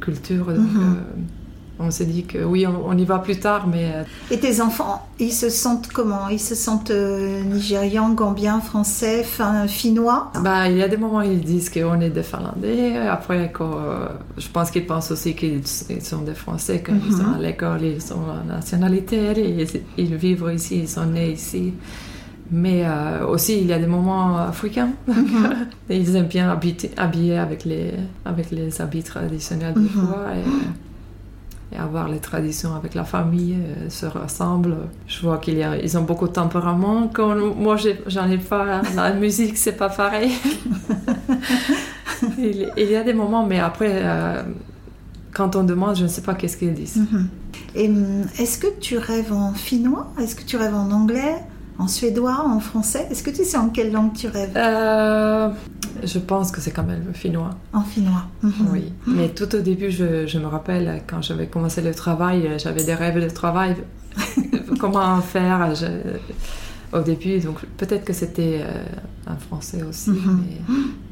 culture. 0.00 0.46
Donc, 0.46 0.58
mhm. 0.58 0.82
euh, 0.82 1.22
on 1.78 1.90
s'est 1.90 2.04
dit 2.04 2.24
que 2.24 2.38
oui, 2.38 2.64
on, 2.64 2.96
y 2.96 3.04
va 3.04 3.18
plus 3.18 3.40
tard, 3.40 3.66
mais... 3.66 3.90
Et 4.30 4.38
tes 4.38 4.60
enfants, 4.60 5.08
ils 5.18 5.32
se 5.32 5.48
sentent 5.48 5.88
comment? 5.88 6.28
Ils 6.28 6.38
se 6.38 6.54
sentent 6.54 6.92
nigérians, 6.92 8.12
gambiens, 8.12 8.60
français, 8.60 9.24
fin, 9.24 9.66
finnois? 9.66 10.30
Bah, 10.44 10.68
Il 10.68 10.76
y 10.76 10.82
a 10.82 10.86
des 10.86 10.96
moments 10.96 11.18
où 11.18 11.22
ils 11.22 11.40
disent 11.40 11.70
qu'on 11.70 12.00
est 12.00 12.10
des 12.10 12.22
Finlandais. 12.22 12.98
Après, 12.98 13.52
je 14.38 14.48
pense 14.48 14.70
qu'ils 14.70 14.86
pensent 14.86 15.10
aussi 15.10 15.34
qu'ils 15.34 15.66
sont 15.66 16.22
des 16.22 16.34
Français. 16.34 16.84
Quand 16.86 16.92
ils 17.04 17.16
sont 17.16 17.34
à 17.36 17.38
l'école, 17.40 17.82
ils 17.82 18.02
sont 18.02 18.20
nationalité, 18.46 19.32
ils, 19.36 19.66
ils 19.96 20.14
vivent 20.14 20.52
ici, 20.54 20.80
ils 20.82 20.88
sont 20.88 21.06
nés 21.06 21.32
ici. 21.32 21.72
Mais 22.52 22.82
euh, 22.84 23.26
aussi, 23.26 23.58
il 23.58 23.66
y 23.66 23.72
a 23.72 23.78
des 23.78 23.86
moments 23.86 24.36
africains. 24.36 24.90
Mhm. 25.08 25.66
ils 25.90 26.16
aiment 26.16 26.26
bien 26.26 26.50
habiller, 26.98 27.38
avec, 27.38 27.64
les, 27.64 27.94
avec 28.26 28.50
les 28.50 28.80
habits 28.82 29.02
traditionnels 29.02 29.72
des 29.74 29.80
mhm. 29.80 29.88
fois. 29.88 30.26
Et, 30.36 31.78
avoir 31.78 32.06
les 32.06 32.18
traditions 32.18 32.76
avec 32.76 32.94
la 32.94 33.04
famille, 33.04 33.56
euh, 33.56 33.88
se 33.88 34.04
rassemblent. 34.04 34.76
Je 35.06 35.22
vois 35.22 35.38
qu'ils 35.38 35.66
ils 35.82 35.96
ont 35.96 36.02
beaucoup 36.02 36.28
de 36.28 36.34
tempérament. 36.34 37.08
Quand 37.10 37.34
moi, 37.34 37.76
j'en 38.06 38.28
ai, 38.28 38.36
pas. 38.36 38.82
La 38.94 39.14
musique, 39.14 39.56
c'est 39.56 39.72
pas 39.72 39.88
pareil. 39.88 40.32
il, 42.38 42.70
y 42.76 42.94
a 42.94 43.02
des 43.02 43.14
moments, 43.14 43.46
mais 43.46 43.58
après, 43.58 44.00
euh, 44.02 44.42
quand 45.32 45.56
on 45.56 45.64
demande, 45.64 45.96
je 45.96 46.02
ne 46.02 46.08
sais 46.08 46.20
pas 46.20 46.34
qu'est-ce 46.34 46.58
qu'ils 46.58 46.74
disent. 46.74 46.96
Mhm. 46.96 47.28
Et 47.74 47.88
hum, 47.88 48.26
est-ce 48.38 48.58
que 48.58 48.66
tu 48.78 48.98
rêves 48.98 49.32
en 49.32 49.54
finnois? 49.54 50.12
Est-ce 50.20 50.34
que 50.36 50.44
tu 50.44 50.58
rêves 50.58 50.74
en 50.74 50.90
anglais? 50.90 51.36
En 51.82 51.88
suédois, 51.88 52.44
en 52.46 52.60
français 52.60 53.08
Est-ce 53.10 53.22
que 53.22 53.30
tu 53.30 53.44
sais 53.44 53.56
en 53.56 53.68
quelle 53.68 53.90
langue 53.90 54.12
tu 54.12 54.28
rêves 54.28 54.52
euh, 54.56 55.48
Je 56.04 56.18
pense 56.20 56.52
que 56.52 56.60
c'est 56.60 56.70
quand 56.70 56.84
même 56.84 57.04
le 57.06 57.12
finnois. 57.12 57.50
En 57.72 57.82
finnois 57.82 58.26
mhm. 58.42 58.52
Oui, 58.70 58.92
mais 59.06 59.28
tout 59.30 59.52
au 59.54 59.60
début, 59.60 59.90
je, 59.90 60.38
me 60.38 60.46
rappelle, 60.46 61.02
quand 61.08 61.22
j'avais 61.22 61.48
commencé 61.48 61.82
le 61.82 61.94
travail, 61.94 62.48
j'avais 62.58 62.84
des 62.84 62.94
rêves 62.94 63.20
de 63.20 63.28
travail. 63.28 63.76
Comment 64.78 65.20
faire 65.20 65.72
Au 66.92 67.00
début, 67.00 67.40
donc 67.40 67.64
peut-être 67.76 68.04
que 68.04 68.12
c'était 68.12 68.60
euh, 68.62 69.32
en 69.32 69.36
français 69.36 69.82
aussi, 69.82 70.10
mhm. 70.10 70.44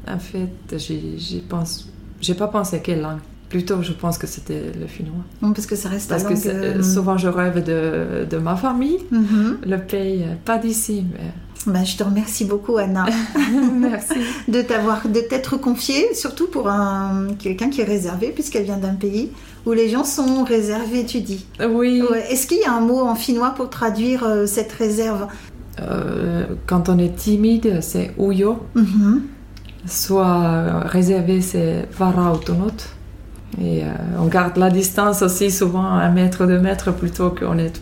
mais 0.05 0.13
en 0.13 0.19
fait, 0.19 0.77
j'y 0.77 1.43
pense... 1.47 1.89
J'ai 2.21 2.35
pas 2.35 2.47
pensé 2.47 2.77
à 2.77 2.79
quelle 2.79 3.01
langue. 3.01 3.19
Plutôt, 3.51 3.81
je 3.81 3.91
pense 3.91 4.17
que 4.17 4.27
c'était 4.27 4.71
le 4.79 4.87
finnois. 4.87 5.25
parce 5.41 5.65
que 5.65 5.75
ça 5.75 5.89
reste 5.89 6.09
Parce 6.09 6.23
que 6.23 6.47
euh, 6.47 6.81
souvent, 6.81 7.17
je 7.17 7.27
rêve 7.27 7.61
de, 7.61 8.23
de 8.23 8.37
ma 8.37 8.55
famille, 8.55 8.99
mhm. 9.11 9.57
le 9.67 9.77
pays, 9.77 10.23
euh, 10.23 10.35
pas 10.45 10.57
d'ici, 10.57 11.03
mais... 11.11 11.33
Ben, 11.67 11.83
je 11.83 11.97
te 11.97 12.03
remercie 12.03 12.45
beaucoup, 12.45 12.77
Anna. 12.77 13.07
Merci. 13.77 14.13
de 14.47 14.61
t'avoir, 14.61 15.05
de 15.05 15.19
t'être 15.19 15.57
confiée, 15.57 16.13
surtout 16.13 16.47
pour 16.47 16.69
un, 16.69 17.27
quelqu'un 17.37 17.69
qui 17.69 17.81
est 17.81 17.83
réservé, 17.83 18.29
puisqu'elle 18.29 18.63
vient 18.63 18.77
d'un 18.77 18.95
pays 18.95 19.31
où 19.65 19.73
les 19.73 19.89
gens 19.89 20.05
sont 20.05 20.45
réservés, 20.45 21.05
tu 21.05 21.19
dis. 21.19 21.45
Oui. 21.69 22.01
Est-ce 22.29 22.47
qu'il 22.47 22.59
y 22.59 22.63
a 22.63 22.73
un 22.73 22.79
mot 22.79 23.01
en 23.01 23.15
finnois 23.15 23.49
pour 23.49 23.69
traduire 23.69 24.23
euh, 24.23 24.45
cette 24.45 24.71
réserve? 24.71 25.27
Quand 26.67 26.87
on 26.87 26.97
est 26.99 27.15
timide, 27.17 27.79
c'est 27.81 28.11
uyo. 28.17 28.59
Mhm. 28.75 29.23
Soit 29.85 30.79
réservé, 30.85 31.41
c'est 31.41 31.89
varautunut. 31.91 33.00
Et 33.59 33.83
euh, 33.83 33.87
on 34.19 34.27
garde 34.27 34.57
la 34.57 34.69
distance 34.69 35.21
aussi 35.21 35.51
souvent 35.51 35.83
un 35.83 36.09
mètre, 36.09 36.45
deux 36.45 36.59
mètres 36.59 36.91
plutôt 36.91 37.31
qu'on 37.31 37.57
est 37.57 37.73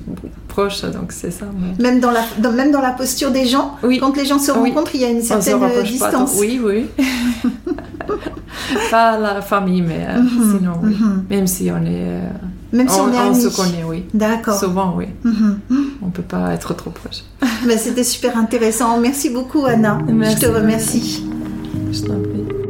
proche, 0.48 0.82
donc 0.82 1.12
c'est 1.12 1.32
ça. 1.32 1.46
Même, 1.80 2.00
dans 2.00 2.12
la, 2.12 2.24
même 2.52 2.72
dans 2.72 2.82
la 2.82 2.92
posture 2.92 3.32
des 3.32 3.46
gens, 3.46 3.76
oui. 3.84 4.00
quand 4.00 4.16
les 4.18 4.26
gens 4.26 4.40
se 4.40 4.52
rencontrent, 4.52 4.96
il 4.96 5.02
y 5.02 5.06
a 5.06 5.10
une 5.10 5.22
certaine 5.22 5.60
distance. 5.84 6.36
Oui, 6.40 6.60
oui. 6.64 6.88
pas 8.92 9.18
la 9.18 9.42
famille, 9.42 9.82
mais 9.82 10.08
euh, 10.10 10.22
mhm. 10.22 10.58
sinon, 10.58 10.74
oui. 10.84 10.96
Mhm. 11.00 11.26
Même 11.30 11.48
si 11.48 11.70
on 11.72 11.86
est. 11.86 11.88
Euh, 11.88 12.30
même 12.72 12.88
si 12.88 13.00
on, 13.00 13.12
est 13.12 13.20
on 13.20 13.34
se 13.34 13.56
connaît, 13.56 13.84
oui. 13.84 14.06
D'accord. 14.14 14.60
Souvent, 14.60 14.94
oui. 14.96 15.06
Mhm. 15.24 15.60
On 16.02 16.08
ne 16.08 16.12
peut 16.12 16.22
pas 16.22 16.54
être 16.54 16.74
trop 16.74 16.92
proche. 16.92 17.24
Ben, 17.66 17.78
C'était 17.78 18.04
super 18.04 18.38
intéressant. 18.38 19.00
Merci 19.00 19.30
beaucoup, 19.30 19.66
Anna. 19.66 20.00
Merci. 20.08 20.36
Je 20.36 20.42
te 20.42 20.52
remercie. 20.52 21.24
Je 21.92 22.02
t'en 22.02 22.20
prie. 22.20 22.69